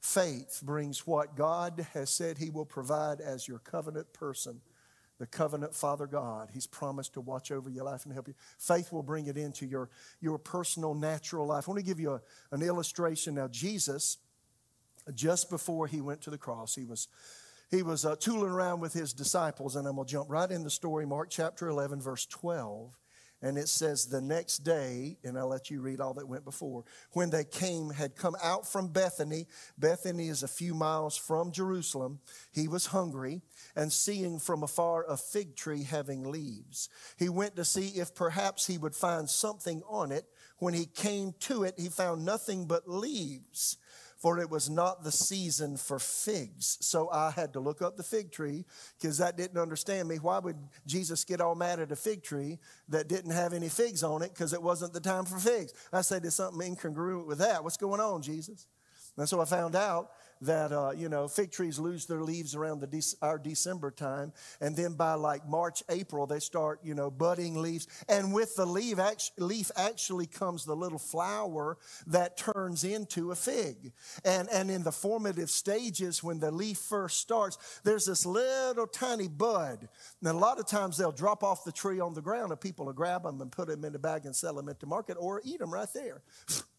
[0.00, 4.60] faith brings what God has said He will provide as your covenant person,
[5.18, 6.50] the covenant Father God.
[6.52, 8.34] He's promised to watch over your life and help you.
[8.58, 9.90] Faith will bring it into your,
[10.20, 11.68] your personal, natural life.
[11.68, 12.20] I want to give you a,
[12.52, 13.34] an illustration.
[13.34, 14.18] Now, Jesus,
[15.14, 17.08] just before He went to the cross, He was
[17.70, 20.64] he was uh, tooling around with his disciples, and I'm going to jump right in
[20.64, 22.96] the story, Mark chapter 11, verse 12.
[23.42, 26.84] And it says, the next day, and I'll let you read all that went before,
[27.12, 29.46] when they came, had come out from Bethany.
[29.78, 32.20] Bethany is a few miles from Jerusalem.
[32.52, 33.40] He was hungry,
[33.74, 38.66] and seeing from afar a fig tree having leaves, he went to see if perhaps
[38.66, 40.26] he would find something on it.
[40.58, 43.78] When he came to it, he found nothing but leaves
[44.20, 46.76] for it was not the season for figs.
[46.80, 48.66] So I had to look up the fig tree
[49.00, 50.16] because that didn't understand me.
[50.16, 52.58] Why would Jesus get all mad at a fig tree
[52.90, 55.72] that didn't have any figs on it because it wasn't the time for figs?
[55.90, 57.64] I said, there's something incongruent with that.
[57.64, 58.66] What's going on, Jesus?
[59.16, 60.10] And so I found out
[60.42, 64.32] that uh, you know fig trees lose their leaves around the De- our December time,
[64.60, 68.66] and then by like March, April, they start you know budding leaves, and with the
[68.66, 73.92] leaf, act- leaf actually comes the little flower that turns into a fig,
[74.24, 79.28] and and in the formative stages when the leaf first starts, there's this little tiny
[79.28, 79.88] bud,
[80.20, 82.86] and a lot of times they'll drop off the tree on the ground, and people
[82.86, 85.16] will grab them and put them in the bag and sell them at the market,
[85.20, 86.22] or eat them right there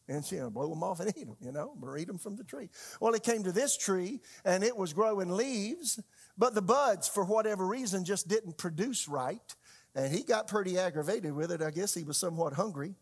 [0.07, 2.43] and know, blow them off and eat them, you know, or eat them from the
[2.43, 2.69] tree.
[2.99, 5.99] Well, he came to this tree and it was growing leaves,
[6.37, 9.55] but the buds, for whatever reason, just didn't produce right.
[9.95, 11.61] And he got pretty aggravated with it.
[11.61, 12.95] I guess he was somewhat hungry.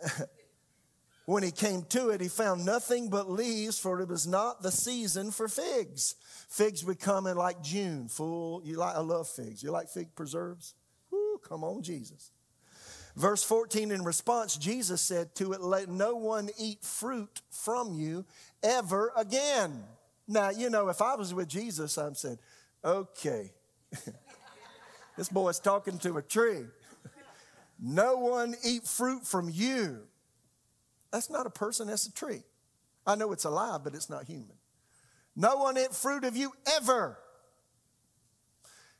[1.26, 4.72] when he came to it, he found nothing but leaves, for it was not the
[4.72, 6.16] season for figs.
[6.48, 8.62] Figs would come in like June, full.
[8.64, 8.96] You like?
[8.96, 9.62] I love figs.
[9.62, 10.74] You like fig preserves?
[11.48, 12.32] Come on, Jesus.
[13.18, 18.24] Verse 14, in response, Jesus said to it, Let no one eat fruit from you
[18.62, 19.82] ever again.
[20.28, 22.38] Now, you know, if I was with Jesus, I'm saying,
[22.84, 23.52] Okay,
[25.16, 26.66] this boy's talking to a tree.
[27.80, 29.98] no one eat fruit from you.
[31.10, 32.44] That's not a person, that's a tree.
[33.04, 34.58] I know it's alive, but it's not human.
[35.34, 37.18] No one eat fruit of you ever.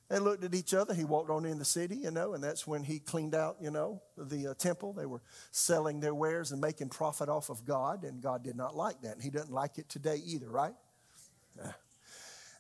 [0.09, 0.95] They looked at each other.
[0.95, 3.71] He walked on in the city, you know, and that's when he cleaned out, you
[3.71, 4.95] know, the uh, temple.
[4.95, 8.75] They were selling their wares and making profit off of God, and God did not
[8.75, 9.15] like that.
[9.15, 10.75] And he doesn't like it today either, right?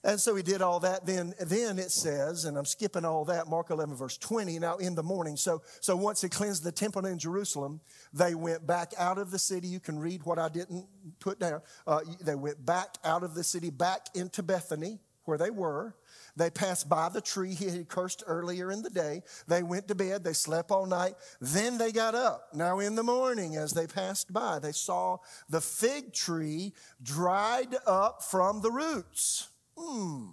[0.04, 1.06] And so he did all that.
[1.06, 4.94] Then, then it says, and I'm skipping all that, Mark 11, verse 20, now in
[4.94, 5.36] the morning.
[5.36, 7.80] So, so once he cleansed the temple in Jerusalem,
[8.12, 9.66] they went back out of the city.
[9.66, 10.86] You can read what I didn't
[11.18, 11.62] put down.
[11.86, 15.94] Uh, they went back out of the city, back into Bethany, where they were.
[16.36, 19.22] They passed by the tree he had cursed earlier in the day.
[19.46, 20.24] They went to bed.
[20.24, 21.14] They slept all night.
[21.40, 22.48] Then they got up.
[22.54, 25.18] Now, in the morning, as they passed by, they saw
[25.48, 26.72] the fig tree
[27.02, 29.48] dried up from the roots.
[29.76, 30.28] Hmm.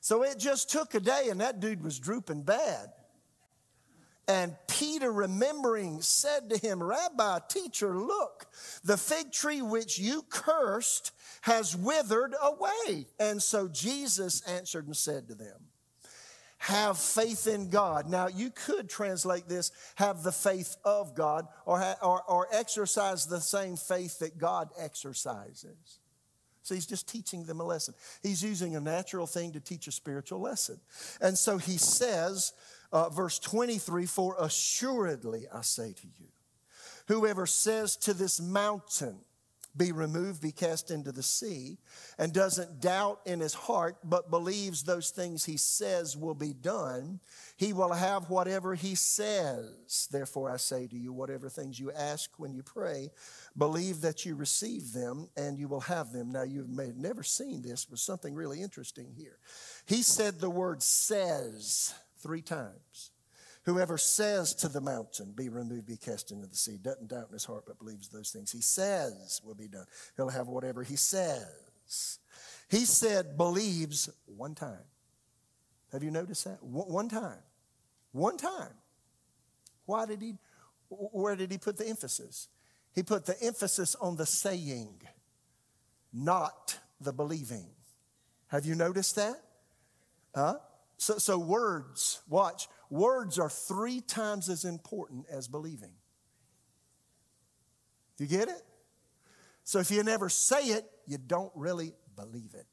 [0.00, 2.88] So it just took a day, and that dude was drooping bad.
[4.28, 8.46] And Peter, remembering, said to him, Rabbi, teacher, look,
[8.84, 13.06] the fig tree which you cursed has withered away.
[13.18, 15.56] And so Jesus answered and said to them,
[16.58, 18.10] have faith in God.
[18.10, 23.40] Now, you could translate this, have the faith of God, or, or, or exercise the
[23.40, 26.00] same faith that God exercises.
[26.62, 27.94] So he's just teaching them a lesson.
[28.22, 30.80] He's using a natural thing to teach a spiritual lesson.
[31.20, 32.52] And so he says,
[32.92, 36.28] uh, verse 23 For assuredly I say to you,
[37.06, 39.20] whoever says to this mountain,
[39.78, 41.78] be removed, be cast into the sea,
[42.18, 47.20] and doesn't doubt in his heart, but believes those things he says will be done,
[47.56, 50.08] he will have whatever he says.
[50.10, 53.10] Therefore, I say to you, whatever things you ask when you pray,
[53.56, 56.32] believe that you receive them and you will have them.
[56.32, 59.38] Now, you may have never seen this, but something really interesting here.
[59.86, 63.10] He said the word says three times.
[63.64, 67.34] Whoever says to the mountain, be removed, be cast into the sea, doesn't doubt in
[67.34, 69.84] his heart, but believes those things he says will be done.
[70.16, 72.18] He'll have whatever he says.
[72.70, 74.84] He said, believes one time.
[75.92, 76.62] Have you noticed that?
[76.62, 77.38] One time.
[78.12, 78.72] One time.
[79.86, 80.34] Why did he,
[80.88, 82.48] where did he put the emphasis?
[82.94, 85.02] He put the emphasis on the saying,
[86.12, 87.66] not the believing.
[88.48, 89.36] Have you noticed that?
[90.34, 90.56] Huh?
[90.98, 95.92] So, so words, watch, words are three times as important as believing.
[98.16, 98.62] Do you get it?
[99.62, 102.66] So if you never say it, you don't really believe it.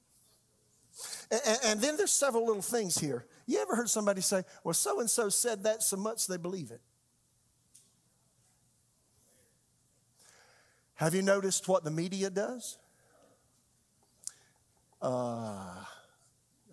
[1.30, 3.26] And, and then there's several little things here.
[3.45, 6.71] You ever heard somebody say, well, so and so said that so much they believe
[6.71, 6.82] it?
[10.95, 12.78] Have you noticed what the media does?
[15.01, 15.84] Uh,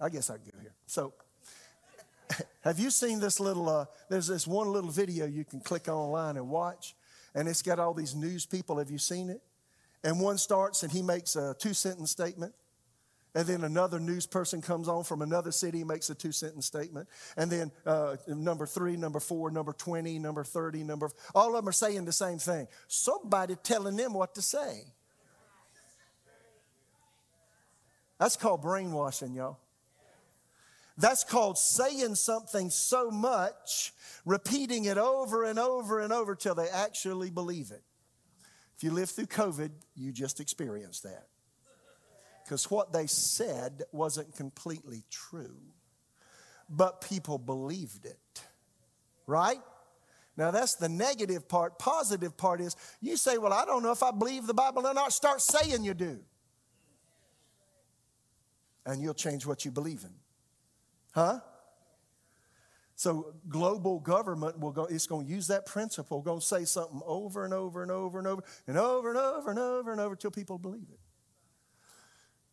[0.00, 0.74] I guess I can go here.
[0.86, 1.12] So,
[2.60, 3.68] have you seen this little?
[3.68, 6.94] Uh, there's this one little video you can click online and watch,
[7.34, 8.78] and it's got all these news people.
[8.78, 9.42] Have you seen it?
[10.04, 12.54] And one starts and he makes a two sentence statement.
[13.34, 17.08] And then another news person comes on from another city, makes a two sentence statement.
[17.36, 21.68] And then uh, number three, number four, number 20, number 30, number, all of them
[21.68, 22.68] are saying the same thing.
[22.88, 24.82] Somebody telling them what to say.
[28.18, 29.58] That's called brainwashing, y'all.
[30.98, 33.92] That's called saying something so much,
[34.24, 37.82] repeating it over and over and over till they actually believe it.
[38.76, 41.26] If you lived through COVID, you just experienced that
[42.44, 45.56] because what they said wasn't completely true,
[46.68, 48.42] but people believed it.
[49.26, 49.60] Right?
[50.36, 51.78] Now, that's the negative part.
[51.78, 54.94] Positive part is you say, Well, I don't know if I believe the Bible or
[54.94, 55.12] not.
[55.12, 56.20] Start saying you do.
[58.84, 60.12] And you'll change what you believe in.
[61.12, 61.40] Huh?
[62.94, 67.00] So global government will go, it's going to use that principle, going to say something
[67.04, 70.12] over and over and over and over and over and over and over and over
[70.12, 71.00] until people believe it.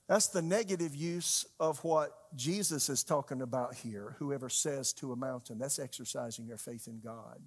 [0.07, 4.15] That's the negative use of what Jesus is talking about here.
[4.17, 7.39] Whoever says to a mountain, that's exercising your faith in God.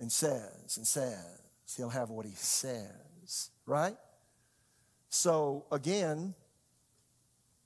[0.00, 1.40] And says and says,
[1.76, 3.96] he'll have what he says, right?
[5.08, 6.34] So again,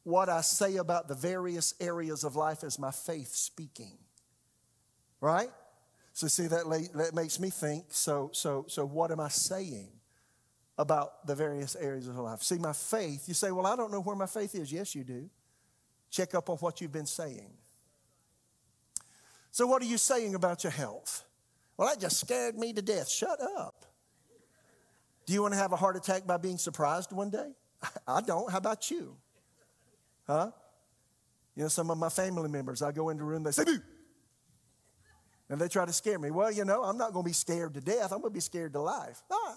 [0.09, 3.99] what I say about the various areas of life is my faith speaking,
[5.21, 5.51] right?
[6.13, 7.87] So see that, that makes me think.
[7.91, 9.91] So so so what am I saying?
[10.79, 12.41] about the various areas of life.
[12.43, 14.73] See, my faith, you say, Well, I don't know where my faith is.
[14.73, 15.29] Yes, you do.
[16.11, 17.51] Check up on what you've been saying.
[19.51, 21.25] So, what are you saying about your health?
[21.77, 23.09] Well, that just scared me to death.
[23.09, 23.85] Shut up.
[25.27, 27.51] Do you want to have a heart attack by being surprised one day?
[28.07, 28.51] I don't.
[28.51, 29.17] How about you?
[30.29, 30.51] Huh?
[31.57, 33.81] You know, some of my family members, I go into a room, they say, boo.
[35.49, 36.31] And they try to scare me.
[36.31, 38.12] Well, you know, I'm not going to be scared to death.
[38.12, 39.22] I'm going to be scared to life.
[39.33, 39.57] Ah.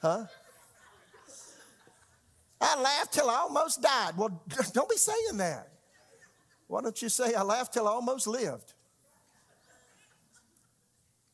[0.00, 0.24] Huh?
[2.60, 4.16] I laughed till I almost died.
[4.16, 5.68] Well, don't be saying that.
[6.68, 8.72] Why don't you say, I laughed till I almost lived?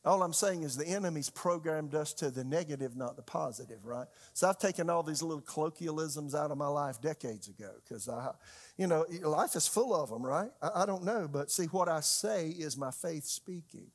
[0.05, 4.07] All I'm saying is the enemy's programmed us to the negative, not the positive, right?
[4.33, 8.31] So I've taken all these little colloquialisms out of my life decades ago because I,
[8.77, 10.51] you know, life is full of them, right?
[10.61, 13.87] I, I don't know, but see, what I say is my faith speaking.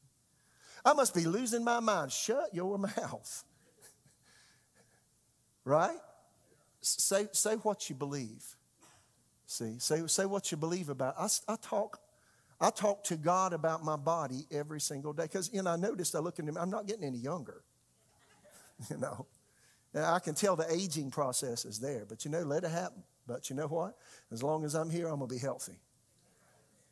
[0.82, 2.10] I must be losing my mind.
[2.10, 3.44] Shut your mouth.
[5.64, 5.98] Right?
[6.80, 8.56] Say, say what you believe.
[9.44, 11.16] See, say, say what you believe about.
[11.18, 12.00] I, I talk
[12.60, 16.14] I talk to God about my body every single day because, you know, I noticed
[16.16, 17.62] I look at him, I'm not getting any younger.
[18.90, 19.26] you know,
[19.94, 23.02] and I can tell the aging process is there, but you know, let it happen.
[23.26, 23.96] But you know what?
[24.32, 25.78] As long as I'm here, I'm going to be healthy.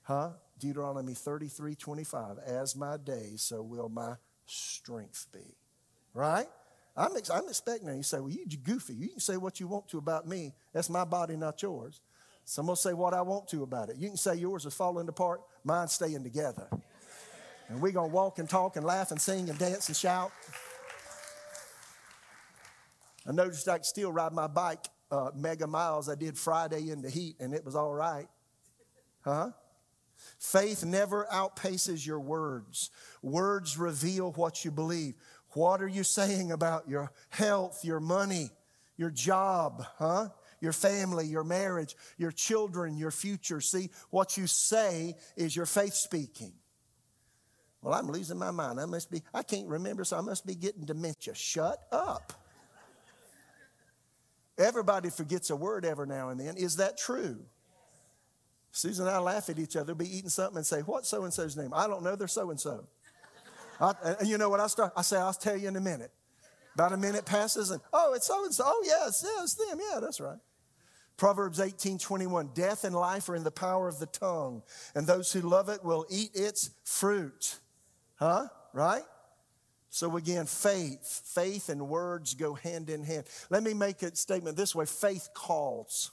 [0.02, 0.30] Huh?
[0.58, 2.38] Deuteronomy 33 25.
[2.46, 4.14] As my days, so will my
[4.44, 5.56] strength be.
[6.14, 6.46] Right?
[6.96, 8.94] I'm, ex- I'm expecting you say, well, you goofy.
[8.94, 10.54] You can say what you want to about me.
[10.72, 12.00] That's my body, not yours.
[12.44, 13.96] So I'm going to say what I want to about it.
[13.96, 16.68] You can say yours is falling apart, mine's staying together.
[17.68, 20.30] And we're going to walk and talk and laugh and sing and dance and shout.
[23.28, 27.02] I noticed I could still ride my bike uh, mega miles I did Friday in
[27.02, 28.28] the heat, and it was all right.
[29.22, 29.50] Huh?
[30.38, 32.90] Faith never outpaces your words.
[33.22, 35.14] Words reveal what you believe.
[35.50, 38.50] What are you saying about your health, your money,
[38.96, 40.28] your job, huh?
[40.60, 43.60] Your family, your marriage, your children, your future.
[43.60, 46.52] See, what you say is your faith speaking.
[47.82, 48.80] Well, I'm losing my mind.
[48.80, 51.34] I must be, I can't remember, so I must be getting dementia.
[51.34, 52.32] Shut up.
[54.58, 56.56] Everybody forgets a word every now and then.
[56.56, 57.38] Is that true?
[58.72, 61.32] Susan and I laugh at each other, be eating something and say, What's so and
[61.32, 61.72] so's name?
[61.74, 62.86] I don't know, they're so and so.
[63.80, 64.92] And uh, you know what I start?
[64.96, 66.10] I say, I'll tell you in a minute.
[66.74, 68.64] About a minute passes and, oh, it's so and so.
[68.66, 69.78] Oh, yes, it's them.
[69.92, 70.38] Yeah, that's right.
[71.16, 74.62] Proverbs 18 21 Death and life are in the power of the tongue,
[74.94, 77.56] and those who love it will eat its fruit.
[78.16, 78.48] Huh?
[78.72, 79.04] Right?
[79.88, 83.24] So again, faith, faith and words go hand in hand.
[83.48, 86.10] Let me make a statement this way faith calls.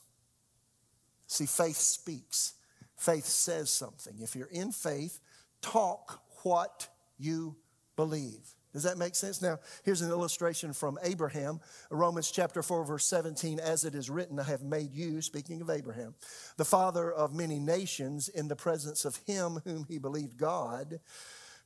[1.28, 2.54] See, faith speaks,
[2.96, 4.14] faith says something.
[4.22, 5.20] If you're in faith,
[5.62, 6.88] talk what
[7.18, 7.58] you
[7.96, 8.56] believe.
[8.74, 9.40] Does that make sense?
[9.40, 11.60] Now, here's an illustration from Abraham.
[11.92, 13.60] Romans chapter 4, verse 17.
[13.60, 16.16] As it is written, I have made you, speaking of Abraham,
[16.58, 21.00] the father of many nations in the presence of him whom he believed God,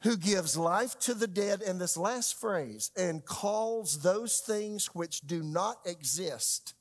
[0.01, 1.61] who gives life to the dead.
[1.61, 6.73] And this last phrase, and calls those things which do not exist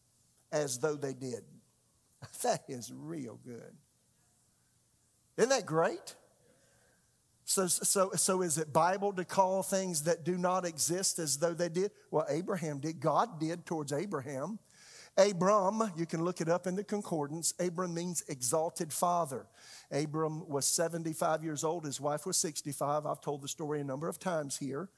[0.51, 1.45] as though they did.
[2.43, 3.77] That is real good.
[5.37, 6.15] Isn't that great?
[7.49, 11.55] So, so, so is it Bible to call things that do not exist as though
[11.55, 11.93] they did?
[12.11, 12.99] Well, Abraham did.
[12.99, 14.59] God did towards Abraham.
[15.17, 17.55] Abram, you can look it up in the concordance.
[17.61, 19.47] Abram means exalted father.
[19.93, 21.85] Abram was 75 years old.
[21.85, 23.07] His wife was 65.
[23.07, 24.89] I've told the story a number of times here.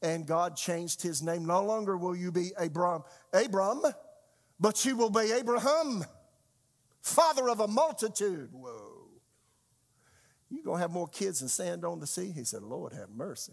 [0.00, 1.44] And God changed his name.
[1.44, 3.02] No longer will you be Abram,
[3.34, 3.82] Abram,
[4.58, 6.06] but you will be Abraham,
[7.02, 8.48] father of a multitude.
[8.52, 8.89] Whoa.
[10.50, 12.32] You're going to have more kids than sand on the sea?
[12.34, 13.52] He said, Lord, have mercy.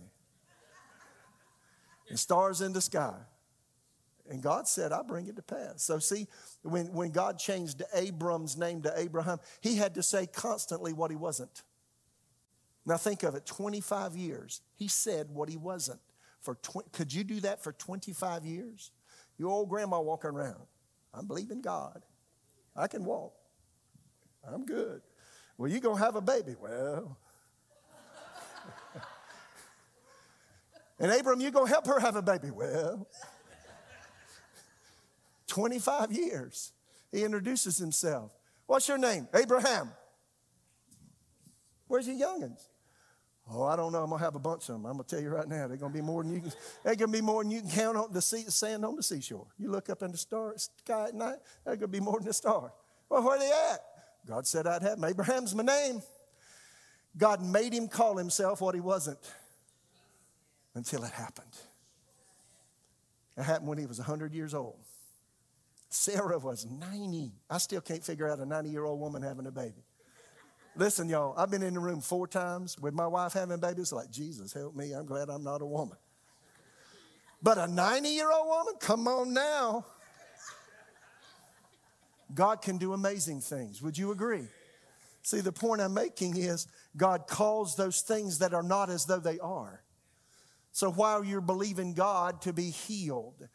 [2.10, 3.16] and stars in the sky.
[4.30, 5.84] And God said, I bring it to pass.
[5.84, 6.28] So, see,
[6.64, 11.16] when, when God changed Abram's name to Abraham, he had to say constantly what he
[11.16, 11.64] wasn't.
[12.86, 14.62] Now, think of it 25 years.
[14.76, 16.00] He said what he wasn't.
[16.42, 18.92] For tw- could you do that for 25 years?
[19.38, 20.64] Your old grandma walking around.
[21.14, 22.04] I'm believing God.
[22.76, 23.34] I can walk.
[24.46, 25.02] I'm good.
[25.58, 26.56] Well, you're going to have a baby.
[26.60, 27.18] Well,
[31.00, 32.52] and Abram, you're going to help her have a baby.
[32.52, 33.08] Well,
[35.48, 36.74] 25 years.
[37.12, 38.32] He introduces himself.
[38.66, 39.28] What's your name?
[39.34, 39.92] Abraham.
[41.88, 42.68] Where's your youngins?
[43.50, 44.04] Oh, I don't know.
[44.04, 44.86] I'm gonna have a bunch of them.
[44.86, 45.70] I'm gonna tell you right now.
[45.70, 46.52] They're gonna be more than you can.
[46.84, 49.48] They're gonna be more than you can count on the sea, sand on the seashore.
[49.58, 51.38] You look up in the star, sky at night.
[51.64, 52.74] They're gonna be more than a star.
[53.08, 53.80] Well, where are they at?
[54.28, 55.04] God said I'd have him.
[55.04, 56.02] Abraham's my name.
[57.18, 59.20] God made him call himself what he wasn't
[60.76, 61.56] until it happened.
[63.38, 64.78] It happened when he was 100 years old.
[65.90, 67.32] Sarah was 90.
[67.50, 69.84] I still can't figure out a 90 year old woman having a baby.
[70.76, 73.92] Listen, y'all, I've been in the room four times with my wife having babies.
[73.92, 74.92] Like, Jesus, help me.
[74.92, 75.98] I'm glad I'm not a woman.
[77.42, 78.74] But a 90 year old woman?
[78.80, 79.86] Come on now.
[82.34, 83.82] God can do amazing things.
[83.82, 84.48] Would you agree?
[85.22, 89.20] See, the point I'm making is God calls those things that are not as though
[89.20, 89.84] they are.
[90.72, 93.48] So while you're believing God to be healed,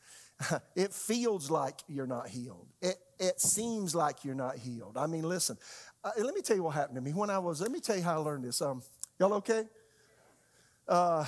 [0.77, 2.67] it feels like you're not healed.
[2.81, 4.97] It, it seems like you're not healed.
[4.97, 5.57] I mean, listen,
[6.05, 7.97] uh, let me tell you what happened to me when I was, let me tell
[7.97, 8.61] you how I learned this.
[8.61, 8.83] Um,
[9.19, 9.65] y'all okay?
[10.89, 11.25] Uh,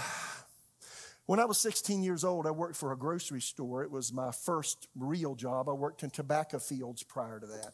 [1.26, 3.82] when I was 16 years old, I worked for a grocery store.
[3.82, 5.68] It was my first real job.
[5.68, 7.72] I worked in tobacco fields prior to that.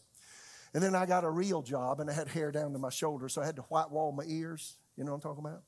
[0.72, 3.32] And then I got a real job and I had hair down to my shoulders,
[3.32, 4.76] so I had to white wall my ears.
[4.96, 5.62] You know what I'm talking about?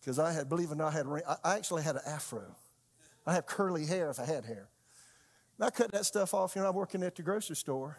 [0.00, 1.06] Because I had, believe it or not, I, had,
[1.42, 2.54] I actually had an afro.
[3.26, 4.68] I have curly hair if I had hair.
[5.58, 7.98] And I cut that stuff off, you know, I'm working at the grocery store.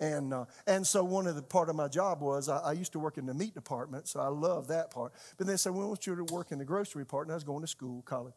[0.00, 2.92] And, uh, and so one of the part of my job was I, I, used
[2.92, 5.12] to work in the meat department, so I love that part.
[5.38, 7.26] But they said, we want you to work in the grocery part.
[7.26, 8.34] And I was going to school, college.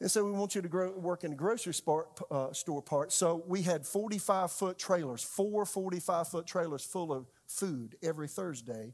[0.00, 3.12] And so we want you to grow, work in the grocery store, uh, store part.
[3.12, 8.92] So we had 45 foot trailers, four 45 foot trailers full of food every Thursday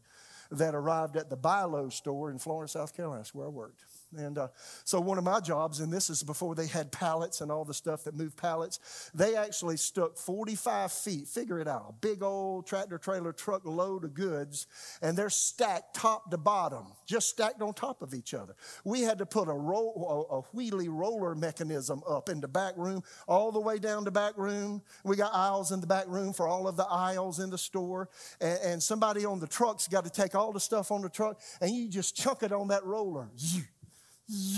[0.51, 3.21] that arrived at the Bi-Lo store in Florence, South Carolina.
[3.21, 3.85] That's where I worked.
[4.17, 4.49] And uh,
[4.85, 7.75] so, one of my jobs, and this is before they had pallets and all the
[7.75, 12.67] stuff that moved pallets, they actually stuck 45 feet, figure it out, a big old
[12.67, 14.67] tractor trailer truck load of goods,
[15.01, 18.57] and they're stacked top to bottom, just stacked on top of each other.
[18.85, 22.77] We had to put a, roll, a, a wheelie roller mechanism up in the back
[22.77, 24.83] room, all the way down the back room.
[25.05, 28.09] We got aisles in the back room for all of the aisles in the store,
[28.41, 31.41] and, and somebody on the truck's got to take all the stuff on the truck,
[31.61, 33.29] and you just chunk it on that roller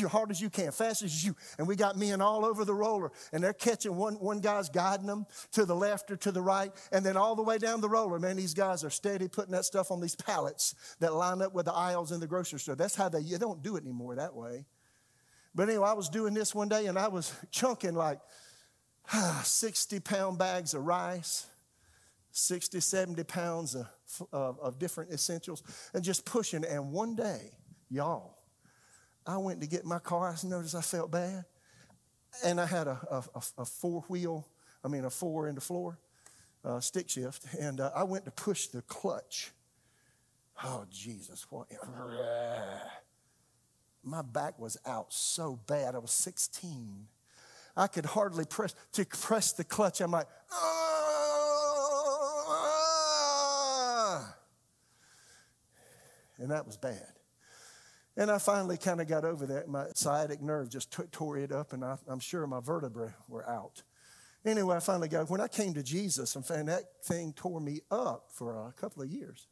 [0.09, 1.35] hard as you can, fast as you.
[1.59, 5.07] And we got men all over the roller, and they're catching one, one guy's guiding
[5.07, 7.89] them to the left or to the right, and then all the way down the
[7.89, 11.55] roller, man, these guys are steady putting that stuff on these pallets that line up
[11.55, 12.77] with the aisles in the grocery store.
[12.77, 14.66] That's how they, you don't do it anymore that way.
[15.55, 18.20] But anyway, I was doing this one day, and I was chunking like
[19.43, 21.47] 60 pound bags of rice.
[22.33, 23.87] 60, 70 pounds of,
[24.33, 25.62] of, of different essentials
[25.95, 26.64] and just pushing.
[26.64, 27.51] And one day,
[27.91, 28.39] y'all,
[29.27, 30.29] I went to get my car.
[30.29, 31.45] I noticed I felt bad.
[32.45, 34.47] And I had a, a, a four wheel,
[34.85, 35.99] I mean, a four in the floor
[36.64, 37.45] uh, stick shift.
[37.59, 39.53] And uh, I went to push the clutch.
[40.64, 41.47] Oh, Jesus.
[41.51, 41.68] What?
[44.05, 45.95] My back was out so bad.
[45.95, 47.07] I was 16.
[47.77, 50.01] I could hardly press, to press the clutch.
[50.01, 50.83] I'm like, ah!
[56.39, 57.07] and that was bad.
[58.17, 59.69] And I finally kind of got over that.
[59.69, 63.49] My sciatic nerve just t- tore it up, and I, I'm sure my vertebrae were
[63.49, 63.83] out.
[64.45, 67.81] Anyway, I finally got, when I came to Jesus and found that thing tore me
[67.91, 69.47] up for a couple of years.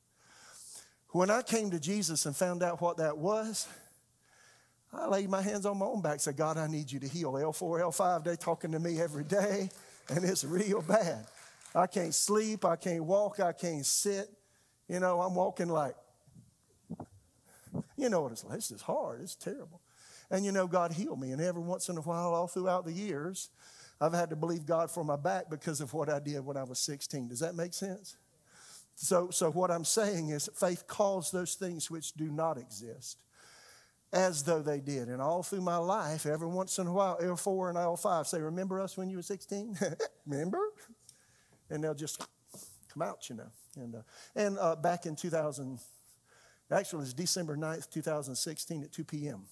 [1.11, 3.67] When I came to Jesus and found out what that was,
[4.93, 7.33] I laid my hands on my own back, said, God, I need you to heal.
[7.33, 9.71] L4, L5, they talking to me every day,
[10.09, 11.27] and it's real bad.
[11.75, 14.29] I can't sleep, I can't walk, I can't sit.
[14.89, 15.95] You know, I'm walking like,
[18.01, 18.57] you know what it's like.
[18.57, 19.80] This is hard, it's terrible.
[20.30, 21.32] And you know, God healed me.
[21.32, 23.51] And every once in a while, all throughout the years,
[24.01, 26.62] I've had to believe God for my back because of what I did when I
[26.62, 27.28] was 16.
[27.28, 28.16] Does that make sense?
[28.94, 33.18] So, so what I'm saying is faith calls those things which do not exist
[34.12, 35.09] as though they did.
[35.09, 38.80] And all through my life, every once in a while, L4 and L5 say, Remember
[38.80, 39.78] us when you were 16?
[40.26, 40.61] Remember?
[41.70, 42.26] And they'll just
[42.92, 43.51] come out, you know.
[43.76, 44.03] And, uh,
[44.34, 45.78] and uh, back in 2000,
[46.73, 49.47] actually, it was December 9th, 2016 at 2 p.m.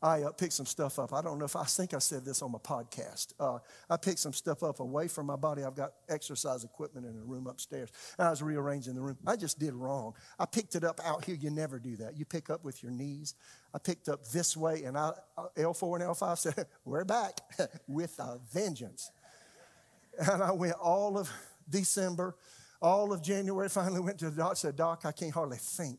[0.00, 1.12] I uh, picked some stuff up.
[1.12, 3.32] I don't know if I think I said this on my podcast.
[3.40, 3.58] Uh,
[3.90, 5.64] I picked some stuff up away from my body.
[5.64, 7.90] I've got exercise equipment in a room upstairs.
[8.16, 9.18] And I was rearranging the room.
[9.26, 10.14] I just did wrong.
[10.38, 11.34] I picked it up out here.
[11.34, 12.16] You never do that.
[12.16, 13.34] You pick up with your knees.
[13.74, 17.40] I picked up this way, and I, uh, L4 and L5 said, We're back
[17.88, 19.10] with a vengeance.
[20.18, 21.30] And I went all of
[21.68, 22.36] December,
[22.80, 23.68] all of January.
[23.78, 24.56] Finally went to the doc.
[24.56, 25.98] Said, Doc, I can't hardly think.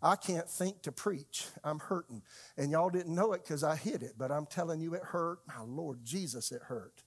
[0.00, 1.46] I can't think to preach.
[1.64, 2.22] I'm hurting.
[2.56, 5.40] And y'all didn't know it because I hid it, but I'm telling you, it hurt.
[5.48, 7.02] My Lord Jesus, it hurt.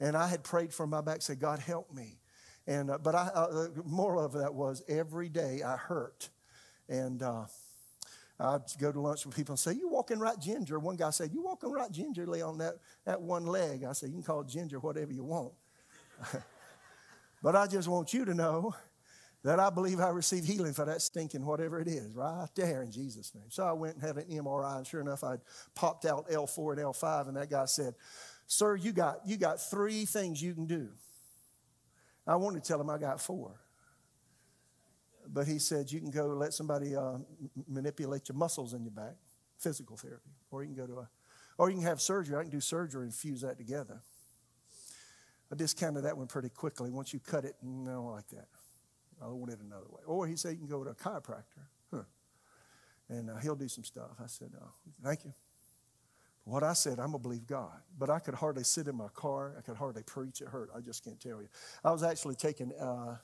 [0.00, 2.18] And I had prayed for my back, said, God, help me.
[2.66, 6.28] And, uh, but I, uh, the moral of that was every day I hurt.
[6.88, 7.44] And uh,
[8.38, 10.78] I'd go to lunch with people and say, You walking right ginger?
[10.78, 12.74] One guy said, You walking right gingerly on that,
[13.06, 13.84] that one leg?
[13.84, 15.52] I said, You can call it ginger whatever you want.
[17.46, 18.74] but I just want you to know
[19.44, 22.90] that I believe I received healing for that stinking whatever it is, right there in
[22.90, 23.44] Jesus' name.
[23.50, 25.38] So I went and had an MRI, and sure enough, I'd
[25.76, 27.94] popped out L4 and L5, and that guy said,
[28.48, 30.88] Sir, you got, you got three things you can do.
[32.26, 33.54] I wanted to tell him I got four.
[35.28, 37.18] But he said, You can go let somebody uh,
[37.68, 39.14] manipulate your muscles in your back,
[39.56, 41.08] physical therapy, or you can go to a,
[41.58, 42.36] or you can have surgery.
[42.36, 44.02] I can do surgery and fuse that together.
[45.52, 46.90] I discounted that one pretty quickly.
[46.90, 48.48] Once you cut it, no, like that.
[49.22, 50.02] I want it another way.
[50.06, 51.66] Or he said, you can go to a chiropractor.
[51.92, 52.02] Huh.
[53.08, 54.10] And uh, he'll do some stuff.
[54.22, 54.72] I said, oh,
[55.02, 55.32] thank you.
[56.44, 57.80] What I said, I'm going to believe God.
[57.98, 59.56] But I could hardly sit in my car.
[59.58, 60.40] I could hardly preach.
[60.40, 60.70] It hurt.
[60.76, 61.48] I just can't tell you.
[61.84, 63.16] I was actually taking, uh,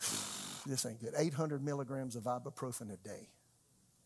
[0.66, 3.28] this ain't good, 800 milligrams of ibuprofen a day.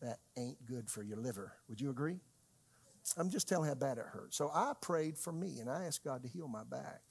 [0.01, 1.53] That ain't good for your liver.
[1.67, 2.19] Would you agree?
[3.17, 4.33] I'm just telling how bad it hurt.
[4.33, 7.01] So I prayed for me and I asked God to heal my back.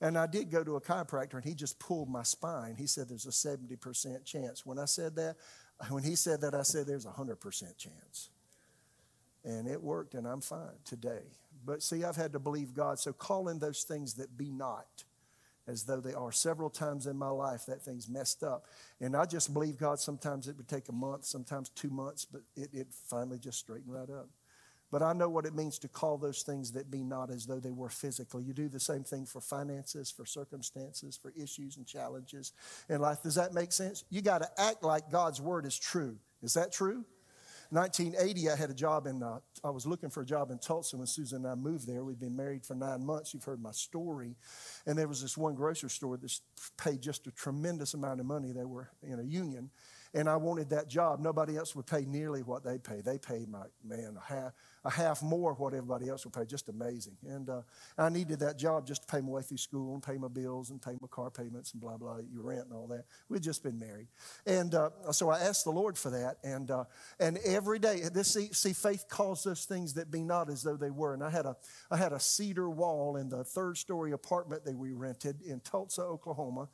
[0.00, 2.76] And I did go to a chiropractor and he just pulled my spine.
[2.76, 4.64] He said there's a 70% chance.
[4.64, 5.36] When I said that,
[5.88, 8.30] when he said that, I said there's a 100% chance.
[9.44, 11.22] And it worked and I'm fine today.
[11.64, 12.98] But see, I've had to believe God.
[12.98, 15.04] So calling those things that be not
[15.68, 16.32] as though they are.
[16.32, 18.66] Several times in my life, that thing's messed up.
[19.00, 20.00] And I just believe God.
[20.00, 23.92] Sometimes it would take a month, sometimes two months, but it, it finally just straightened
[23.92, 24.28] right up.
[24.90, 27.60] But I know what it means to call those things that be not as though
[27.60, 28.40] they were physical.
[28.40, 32.52] You do the same thing for finances, for circumstances, for issues and challenges
[32.88, 33.22] in life.
[33.22, 34.04] Does that make sense?
[34.08, 36.16] You got to act like God's word is true.
[36.42, 37.04] Is that true?
[37.70, 40.96] 1980, I had a job in, uh, I was looking for a job in Tulsa
[40.96, 42.02] when Susan and I moved there.
[42.02, 43.34] We'd been married for nine months.
[43.34, 44.36] You've heard my story.
[44.86, 46.40] And there was this one grocery store that
[46.78, 48.52] paid just a tremendous amount of money.
[48.52, 49.68] They were in a union.
[50.14, 51.20] And I wanted that job.
[51.20, 53.00] Nobody else would pay nearly what they pay.
[53.00, 54.52] They paid my, man, a half,
[54.84, 56.46] a half more what everybody else would pay.
[56.46, 57.16] Just amazing.
[57.26, 57.62] And uh,
[57.98, 60.70] I needed that job just to pay my way through school and pay my bills
[60.70, 63.04] and pay my car payments and blah, blah, your rent and all that.
[63.28, 64.08] We'd just been married.
[64.46, 66.38] And uh, so I asked the Lord for that.
[66.42, 66.84] And, uh,
[67.20, 70.76] and every day, this see, see, faith calls those things that be not as though
[70.76, 71.14] they were.
[71.14, 71.56] And I had, a,
[71.90, 76.02] I had a cedar wall in the third story apartment that we rented in Tulsa,
[76.02, 76.68] Oklahoma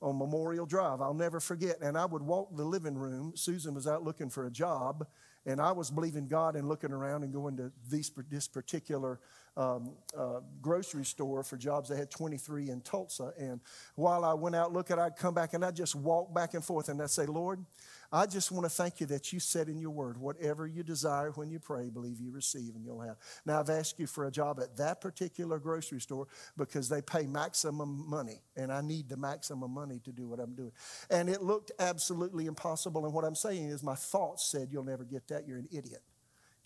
[0.00, 1.00] on Memorial Drive.
[1.00, 1.80] I'll never forget.
[1.80, 3.32] And I would walk the living room.
[3.34, 5.06] Susan was out looking for a job,
[5.46, 9.20] and I was believing God and looking around and going to these, this particular
[9.58, 11.88] um, uh, grocery store for jobs.
[11.88, 13.32] They had 23 in Tulsa.
[13.38, 13.60] And
[13.96, 16.88] while I went out looking, I'd come back and I'd just walk back and forth
[16.88, 17.64] and I'd say, Lord,
[18.10, 21.30] I just want to thank you that you said in your word, whatever you desire
[21.32, 23.16] when you pray, believe you receive and you'll have.
[23.44, 27.26] Now, I've asked you for a job at that particular grocery store because they pay
[27.26, 30.72] maximum money, and I need the maximum money to do what I'm doing.
[31.10, 33.04] And it looked absolutely impossible.
[33.04, 35.46] And what I'm saying is, my thoughts said, You'll never get that.
[35.46, 36.00] You're an idiot.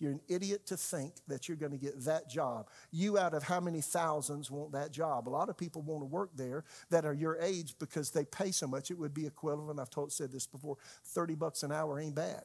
[0.03, 2.67] You're an idiot to think that you're going to get that job.
[2.91, 5.29] You out of how many thousands want that job?
[5.29, 8.51] A lot of people want to work there that are your age because they pay
[8.51, 8.91] so much.
[8.91, 10.75] It would be equivalent, I've told, said this before,
[11.05, 12.43] 30 bucks an hour ain't bad.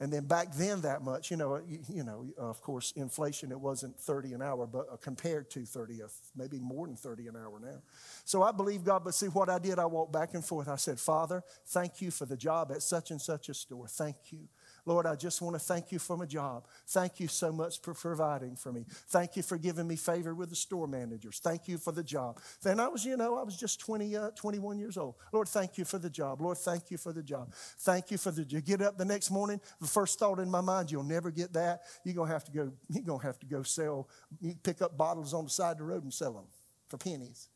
[0.00, 3.60] And then back then, that much, you know, you, you know, of course, inflation, it
[3.60, 6.00] wasn't 30 an hour, but uh, compared to 30,
[6.36, 7.82] maybe more than 30 an hour now.
[8.24, 10.68] So I believe God, but see what I did, I walked back and forth.
[10.68, 13.88] I said, Father, thank you for the job at such and such a store.
[13.88, 14.48] Thank you.
[14.88, 16.66] Lord, I just want to thank you for my job.
[16.86, 18.86] Thank you so much for providing for me.
[18.88, 21.40] Thank you for giving me favor with the store managers.
[21.40, 22.40] Thank you for the job.
[22.62, 25.16] Then I was, you know, I was just 20, uh, 21 years old.
[25.30, 26.40] Lord, thank you for the job.
[26.40, 27.52] Lord, thank you for the job.
[27.80, 28.44] Thank you for the.
[28.44, 29.60] You get up the next morning.
[29.78, 31.82] The first thought in my mind, you'll never get that.
[32.02, 32.72] You're gonna have to go.
[32.88, 34.08] You're gonna have to go sell.
[34.40, 36.46] You pick up bottles on the side of the road and sell them
[36.86, 37.50] for pennies.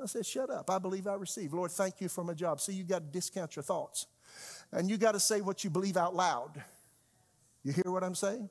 [0.00, 0.70] I said, shut up.
[0.70, 1.52] I believe I receive.
[1.52, 2.60] Lord, thank you for my job.
[2.60, 4.06] See, you got to discount your thoughts.
[4.72, 6.62] And you got to say what you believe out loud.
[7.66, 8.48] You hear what I'm saying?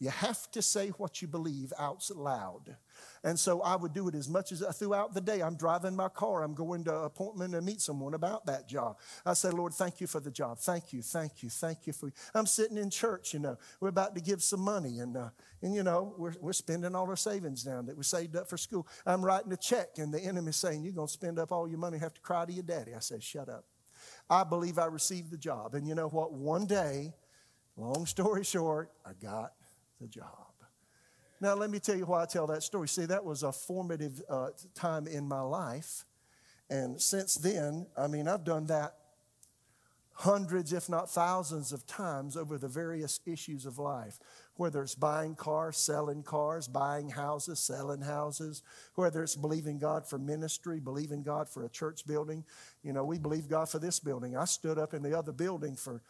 [0.00, 2.76] You have to say what you believe out loud.
[3.22, 5.42] And so I would do it as much as throughout the day.
[5.42, 6.42] I'm driving my car.
[6.42, 8.98] I'm going to an appointment to meet someone about that job.
[9.24, 10.58] I say, Lord, thank you for the job.
[10.58, 12.12] Thank you, thank you, thank you for.
[12.34, 13.32] I'm sitting in church.
[13.32, 15.28] You know, we're about to give some money, and uh,
[15.62, 18.56] and you know we're we're spending all our savings down that we saved up for
[18.56, 18.88] school.
[19.06, 21.98] I'm writing a check, and the enemy's saying, "You're gonna spend up all your money,
[21.98, 23.64] have to cry to your daddy." I say, "Shut up."
[24.28, 26.32] I believe I received the job, and you know what?
[26.32, 27.14] One day
[27.78, 29.52] Long story short, I got
[30.00, 30.26] the job.
[31.40, 32.88] Now, let me tell you why I tell that story.
[32.88, 36.04] See, that was a formative uh, time in my life.
[36.68, 38.96] And since then, I mean, I've done that
[40.12, 44.18] hundreds, if not thousands, of times over the various issues of life.
[44.56, 48.64] Whether it's buying cars, selling cars, buying houses, selling houses,
[48.96, 52.44] whether it's believing God for ministry, believing God for a church building.
[52.82, 54.36] You know, we believe God for this building.
[54.36, 56.02] I stood up in the other building for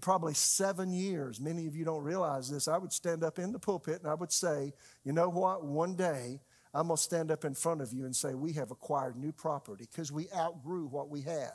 [0.00, 1.40] probably seven years.
[1.40, 2.68] Many of you don't realize this.
[2.68, 4.72] I would stand up in the pulpit and I would say,
[5.04, 5.64] you know what?
[5.64, 6.40] One day
[6.72, 9.32] I'm going to stand up in front of you and say, we have acquired new
[9.32, 11.52] property because we outgrew what we had.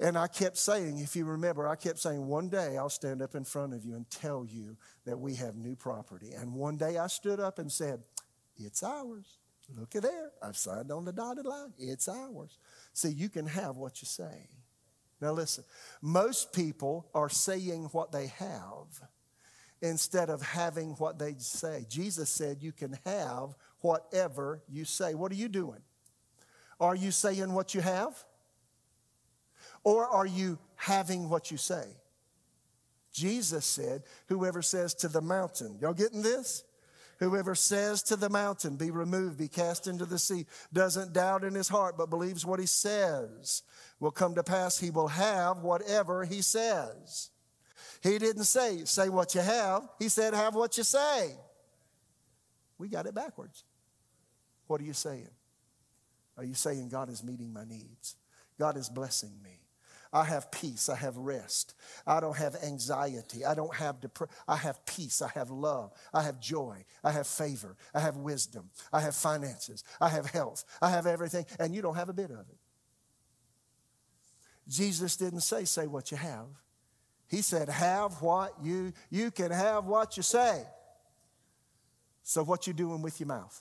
[0.00, 3.34] And I kept saying, if you remember, I kept saying, one day I'll stand up
[3.34, 4.76] in front of you and tell you
[5.06, 6.32] that we have new property.
[6.32, 8.00] And one day I stood up and said,
[8.56, 9.38] it's ours.
[9.78, 10.32] Look at there.
[10.42, 11.72] I've signed on the dotted line.
[11.78, 12.58] It's ours.
[12.92, 14.48] See, you can have what you say.
[15.24, 15.64] Now, listen,
[16.02, 19.08] most people are saying what they have
[19.80, 21.86] instead of having what they say.
[21.88, 25.14] Jesus said, You can have whatever you say.
[25.14, 25.80] What are you doing?
[26.78, 28.22] Are you saying what you have?
[29.82, 31.86] Or are you having what you say?
[33.10, 36.64] Jesus said, Whoever says to the mountain, y'all getting this?
[37.24, 40.44] Whoever says to the mountain, Be removed, be cast into the sea,
[40.74, 43.62] doesn't doubt in his heart, but believes what he says
[43.98, 44.78] will come to pass.
[44.78, 47.30] He will have whatever he says.
[48.02, 49.88] He didn't say, Say what you have.
[49.98, 51.30] He said, Have what you say.
[52.76, 53.64] We got it backwards.
[54.66, 55.30] What are you saying?
[56.36, 58.16] Are you saying, God is meeting my needs?
[58.58, 59.63] God is blessing me.
[60.14, 60.88] I have peace.
[60.88, 61.74] I have rest.
[62.06, 63.44] I don't have anxiety.
[63.44, 64.32] I don't have depression.
[64.46, 65.20] I have peace.
[65.20, 65.90] I have love.
[66.14, 66.84] I have joy.
[67.02, 67.76] I have favor.
[67.92, 68.70] I have wisdom.
[68.92, 69.82] I have finances.
[70.00, 70.64] I have health.
[70.80, 71.46] I have everything.
[71.58, 72.58] And you don't have a bit of it.
[74.68, 76.46] Jesus didn't say, say what you have.
[77.26, 80.62] He said, have what you, you can have what you say.
[82.22, 83.60] So what you doing with your mouth?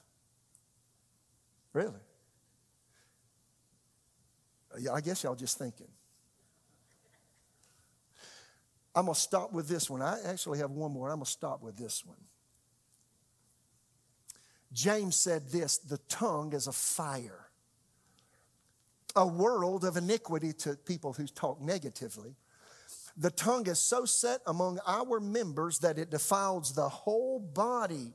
[1.73, 1.93] Really?
[4.93, 5.87] I guess y'all just thinking.
[8.95, 10.01] I'm going to stop with this one.
[10.01, 11.09] I actually have one more.
[11.09, 12.17] I'm going to stop with this one.
[14.71, 17.49] James said this the tongue is a fire,
[19.15, 22.35] a world of iniquity to people who talk negatively.
[23.15, 28.13] The tongue is so set among our members that it defiles the whole body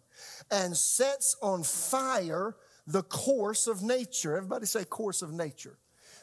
[0.51, 2.57] and sets on fire
[2.89, 4.37] the course of nature.
[4.37, 5.79] Everybody say, course of nature.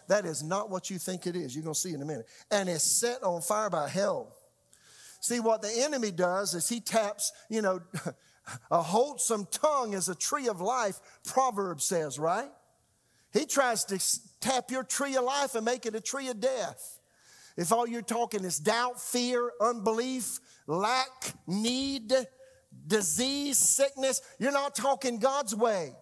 [0.08, 1.56] That is not what you think it is.
[1.56, 2.28] You're going to see in a minute.
[2.52, 4.36] And it's set on fire by hell.
[5.26, 7.82] See, what the enemy does is he taps, you know,
[8.70, 12.52] a wholesome tongue is a tree of life, Proverbs says, right?
[13.34, 14.00] He tries to
[14.40, 17.00] tap your tree of life and make it a tree of death.
[17.58, 22.14] If all you're talking is doubt, fear, unbelief, lack, need,
[22.86, 25.94] disease, sickness, you're not talking God's way.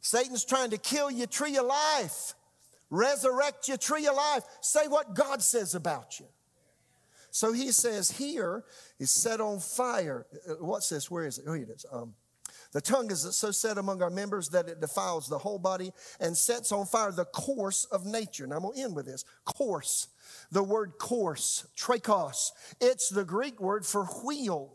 [0.00, 2.34] Satan's trying to kill your tree of life,
[2.88, 4.44] resurrect your tree of life.
[4.60, 6.26] Say what God says about you.
[7.30, 8.64] So he says here
[8.98, 10.26] is set on fire.
[10.48, 11.10] Uh, what's this?
[11.10, 11.44] Where is it?
[11.46, 11.86] Oh, it is.
[11.92, 12.14] Um,
[12.72, 16.36] The tongue is so set among our members that it defiles the whole body and
[16.36, 18.46] sets on fire the course of nature.
[18.46, 20.08] Now I'm going to end with this course.
[20.52, 24.74] The word course, trachos, it's the Greek word for wheel.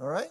[0.00, 0.30] All right?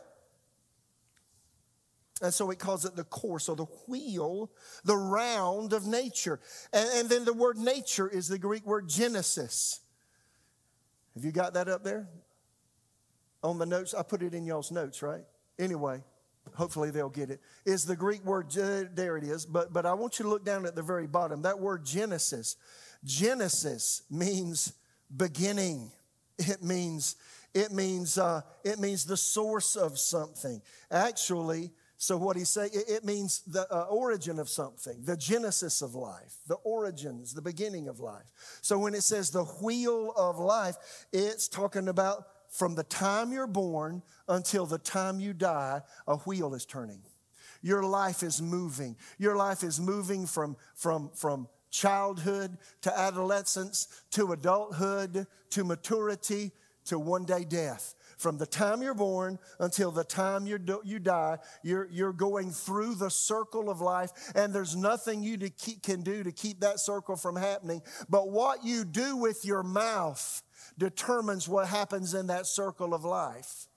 [2.21, 4.49] And so it calls it the course or the wheel,
[4.85, 6.39] the round of nature.
[6.71, 9.81] And, and, then the word nature is the Greek word genesis.
[11.15, 12.07] Have you got that up there?
[13.41, 15.23] On the notes, I put it in y'all's notes, right?
[15.57, 16.03] Anyway,
[16.53, 17.41] hopefully they'll get it.
[17.65, 20.65] Is the Greek word, there it is, but, but I want you to look down
[20.65, 21.43] at the very bottom.
[21.43, 22.57] That word Genesis.
[23.03, 24.73] Genesis means
[25.15, 25.91] beginning.
[26.37, 27.15] It means,
[27.53, 30.61] it means, uh, it means the source of something.
[30.91, 31.71] Actually,
[32.05, 35.95] so what he's saying, it, it means the uh, origin of something, the genesis of
[35.95, 38.31] life, the origins, the beginning of life.
[38.61, 40.75] So when it says the wheel of life,
[41.11, 46.53] it's talking about from the time you're born until the time you die, a wheel
[46.53, 47.01] is turning.
[47.63, 48.95] Your life is moving.
[49.17, 56.51] Your life is moving from, from, from childhood to adolescence to adulthood to maturity
[56.85, 57.95] to one day death.
[58.17, 62.95] From the time you're born until the time you you die, you're, you're going through
[62.95, 67.15] the circle of life, and there's nothing you keep, can do to keep that circle
[67.15, 67.81] from happening.
[68.09, 70.43] But what you do with your mouth
[70.77, 73.67] determines what happens in that circle of life.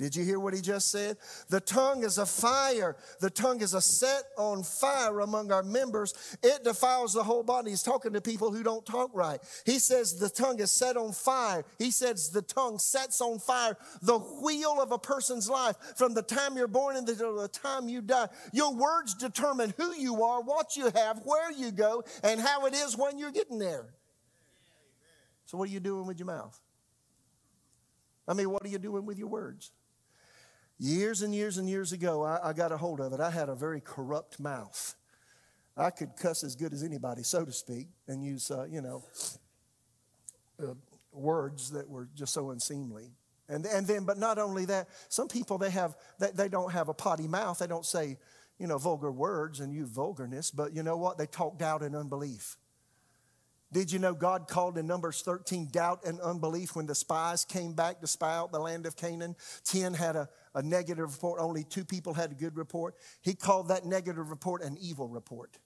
[0.00, 1.18] Did you hear what he just said?
[1.50, 2.96] The tongue is a fire.
[3.20, 6.38] The tongue is a set on fire among our members.
[6.42, 7.68] It defiles the whole body.
[7.68, 9.38] He's talking to people who don't talk right.
[9.66, 11.66] He says the tongue is set on fire.
[11.78, 16.22] He says the tongue sets on fire the wheel of a person's life from the
[16.22, 18.28] time you're born until the time you die.
[18.54, 22.72] Your words determine who you are, what you have, where you go, and how it
[22.72, 23.84] is when you're getting there.
[25.44, 26.58] So, what are you doing with your mouth?
[28.26, 29.72] I mean, what are you doing with your words?
[30.82, 33.20] Years and years and years ago, I, I, got a hold of it.
[33.20, 34.94] I had a very corrupt mouth.
[35.76, 39.04] I could cuss as good as anybody, so to speak, and use, uh, you know,
[40.58, 40.72] uh,
[41.12, 43.10] words that were just so unseemly.
[43.46, 46.88] And, and then, but not only that, some people, they have, they, they don't have
[46.88, 47.58] a potty mouth.
[47.58, 48.16] They don't say,
[48.58, 51.18] you know, vulgar words and use vulgarness, but you know what?
[51.18, 52.56] They talk doubt and unbelief.
[53.70, 57.74] Did you know God called in Numbers 13 doubt and unbelief when the spies came
[57.74, 59.36] back to spy out the land of Canaan?
[59.64, 62.96] 10 had a, a negative report, only two people had a good report.
[63.20, 65.58] He called that negative report an evil report.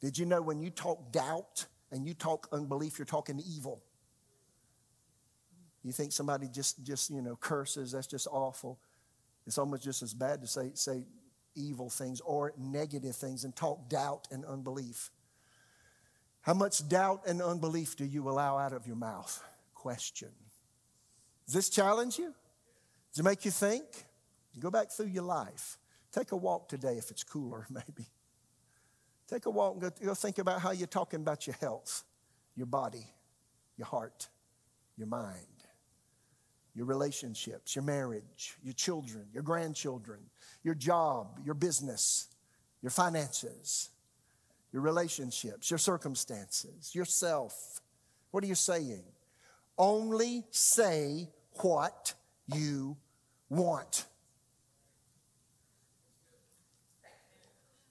[0.00, 3.82] Did you know when you talk doubt and you talk unbelief, you're talking evil?
[5.82, 8.78] You think somebody just, just you know, curses, that's just awful.
[9.46, 11.04] It's almost just as bad to say, say
[11.54, 15.10] evil things or negative things and talk doubt and unbelief.
[16.42, 19.42] How much doubt and unbelief do you allow out of your mouth?
[19.74, 20.30] Question.
[21.46, 22.34] Does this challenge you?
[23.16, 23.86] Does it make you think?
[24.58, 25.78] Go back through your life.
[26.12, 28.10] Take a walk today if it's cooler, maybe.
[29.26, 32.04] Take a walk and go, go think about how you're talking about your health,
[32.54, 33.06] your body,
[33.78, 34.28] your heart,
[34.98, 35.64] your mind,
[36.74, 40.20] your relationships, your marriage, your children, your grandchildren,
[40.62, 42.28] your job, your business,
[42.82, 43.88] your finances
[44.76, 47.80] your relationships, your circumstances, yourself.
[48.30, 49.04] What are you saying?
[49.78, 51.30] Only say
[51.62, 52.12] what
[52.54, 52.98] you
[53.48, 54.06] want.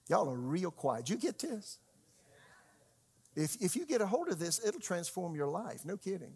[0.07, 1.09] Y'all are real quiet.
[1.09, 1.79] You get this?
[3.35, 5.83] If, if you get a hold of this, it'll transform your life.
[5.83, 6.33] No kidding.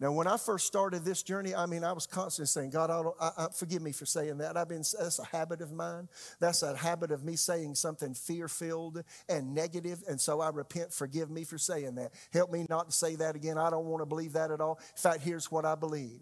[0.00, 3.30] Now, when I first started this journey, I mean, I was constantly saying, God, I,
[3.44, 4.56] I, forgive me for saying that.
[4.56, 6.08] I've been, that's a habit of mine.
[6.40, 10.92] That's a habit of me saying something fear filled and negative, And so I repent.
[10.92, 12.14] Forgive me for saying that.
[12.32, 13.58] Help me not to say that again.
[13.58, 14.80] I don't want to believe that at all.
[14.80, 16.18] In fact, here's what I believe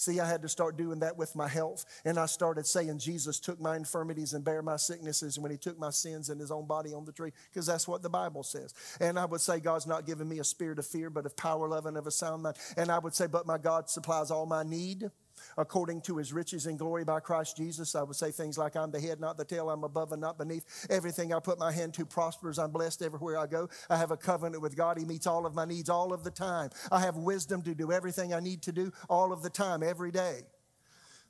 [0.00, 1.84] See, I had to start doing that with my health.
[2.06, 5.78] And I started saying, Jesus took my infirmities and bare my sicknesses when he took
[5.78, 8.72] my sins in his own body on the tree, because that's what the Bible says.
[8.98, 11.68] And I would say, God's not giving me a spirit of fear, but of power,
[11.68, 12.56] love, and of a sound mind.
[12.78, 15.10] And I would say, but my God supplies all my need
[15.56, 17.94] according to his riches and glory by Christ Jesus.
[17.94, 19.70] I would say things like, I'm the head, not the tail.
[19.70, 20.86] I'm above and not beneath.
[20.90, 22.58] Everything I put my hand to prospers.
[22.58, 23.68] I'm blessed everywhere I go.
[23.88, 24.98] I have a covenant with God.
[24.98, 26.70] He meets all of my needs all of the time.
[26.90, 30.10] I have wisdom to do everything I need to do all of the time, every
[30.10, 30.42] day.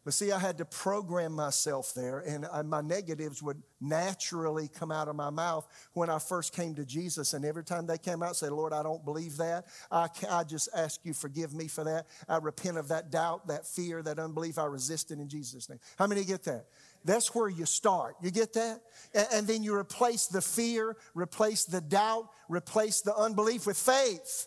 [0.03, 5.09] But see, I had to program myself there, and my negatives would naturally come out
[5.09, 7.35] of my mouth when I first came to Jesus.
[7.35, 9.67] And every time they came out, say, Lord, I don't believe that.
[9.91, 12.07] I, I just ask you, forgive me for that.
[12.31, 14.59] I repent of that doubt, that fear, that unbelief.
[14.59, 15.81] I resist it in Jesus' name.
[15.99, 16.65] How many get that?
[17.05, 18.17] That's where you start.
[18.23, 18.81] You get that?
[19.15, 24.47] And, and then you replace the fear, replace the doubt, replace the unbelief with faith.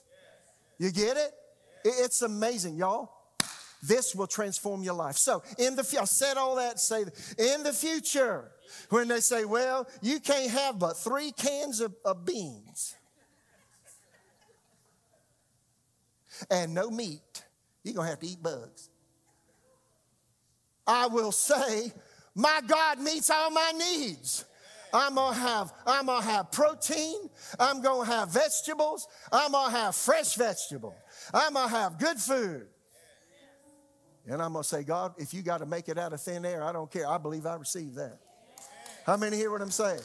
[0.80, 1.32] You get it?
[1.86, 3.13] It's amazing, y'all.
[3.86, 5.18] This will transform your life.
[5.18, 6.80] So, in the I said all that.
[6.80, 7.02] Say
[7.38, 8.52] in the future,
[8.90, 12.96] when they say, "Well, you can't have but three cans of, of beans
[16.50, 17.44] and no meat,"
[17.84, 18.90] you're gonna have to eat bugs.
[20.88, 21.92] I will say,
[22.34, 24.46] "My God meets all my needs."
[24.96, 27.28] I'm gonna have, I'm gonna have protein,
[27.60, 30.94] I'm gonna have vegetables, I'm gonna have fresh vegetables,
[31.34, 32.68] I'm gonna have good food.
[34.28, 36.64] And I'm gonna say, God, if you got to make it out of thin air,
[36.64, 37.08] I don't care.
[37.08, 38.20] I believe I receive that.
[39.06, 40.00] How many hear what I'm saying?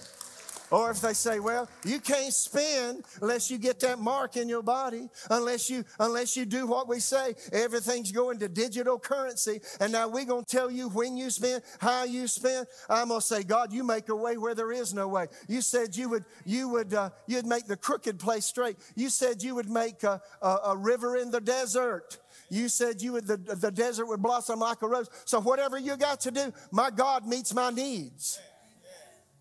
[0.70, 4.62] Or if they say, well, you can't spend unless you get that mark in your
[4.62, 7.34] body, unless you unless you do what we say.
[7.52, 9.60] Everything's going to digital currency.
[9.80, 12.66] And now we're gonna tell you when you spend, how you spend.
[12.90, 15.28] I'm gonna say, God, you make a way where there is no way.
[15.48, 18.76] You said you would you would uh, you'd make the crooked place straight.
[18.94, 22.18] You said you would make a, a, a river in the desert.
[22.50, 25.08] You said you would the, the desert would blossom like a rose.
[25.24, 28.40] So whatever you got to do, my God meets my needs.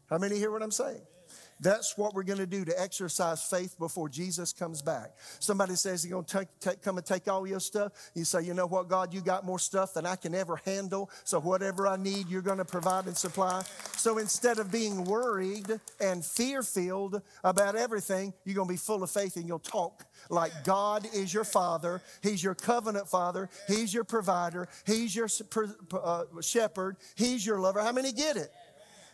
[0.09, 1.01] How many hear what I'm saying?
[1.59, 5.11] That's what we're going to do to exercise faith before Jesus comes back.
[5.39, 7.93] Somebody says he's going to take, take, come and take all your stuff.
[8.13, 11.09] You say, you know what, God, you got more stuff than I can ever handle.
[11.23, 13.63] So whatever I need, you're going to provide and supply.
[13.95, 19.03] So instead of being worried and fear filled about everything, you're going to be full
[19.03, 22.01] of faith and you'll talk like God is your father.
[22.21, 23.49] He's your covenant father.
[23.67, 24.67] He's your provider.
[24.85, 25.27] He's your
[25.93, 26.97] uh, shepherd.
[27.15, 27.81] He's your lover.
[27.81, 28.51] How many get it?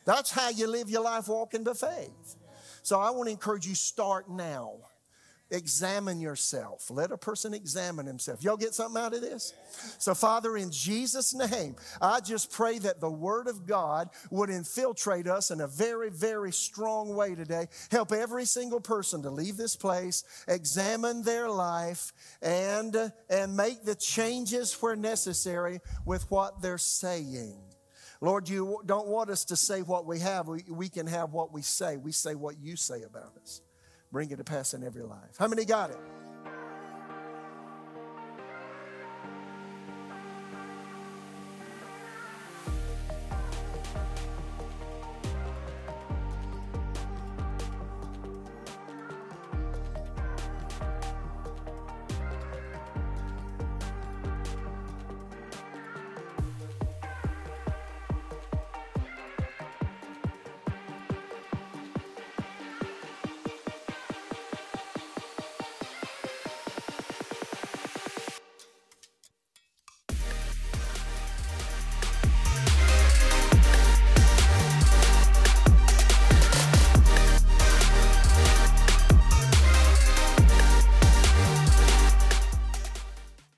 [0.06, 2.36] That's how you live your life walking by faith.
[2.82, 4.76] So I want to encourage you start now.
[5.52, 6.90] Examine yourself.
[6.90, 8.44] Let a person examine himself.
[8.44, 9.54] Y'all get something out of this?
[10.00, 15.28] So, Father, in Jesus' name, I just pray that the Word of God would infiltrate
[15.28, 17.68] us in a very, very strong way today.
[17.92, 23.96] Help every single person to leave this place, examine their life, and, and make the
[23.96, 27.73] changes where necessary with what they're saying.
[28.24, 30.48] Lord, you don't want us to say what we have.
[30.48, 31.98] We, we can have what we say.
[31.98, 33.62] We say what you say about us.
[34.14, 35.36] Bring it to pass in every life.
[35.38, 35.98] How many got it?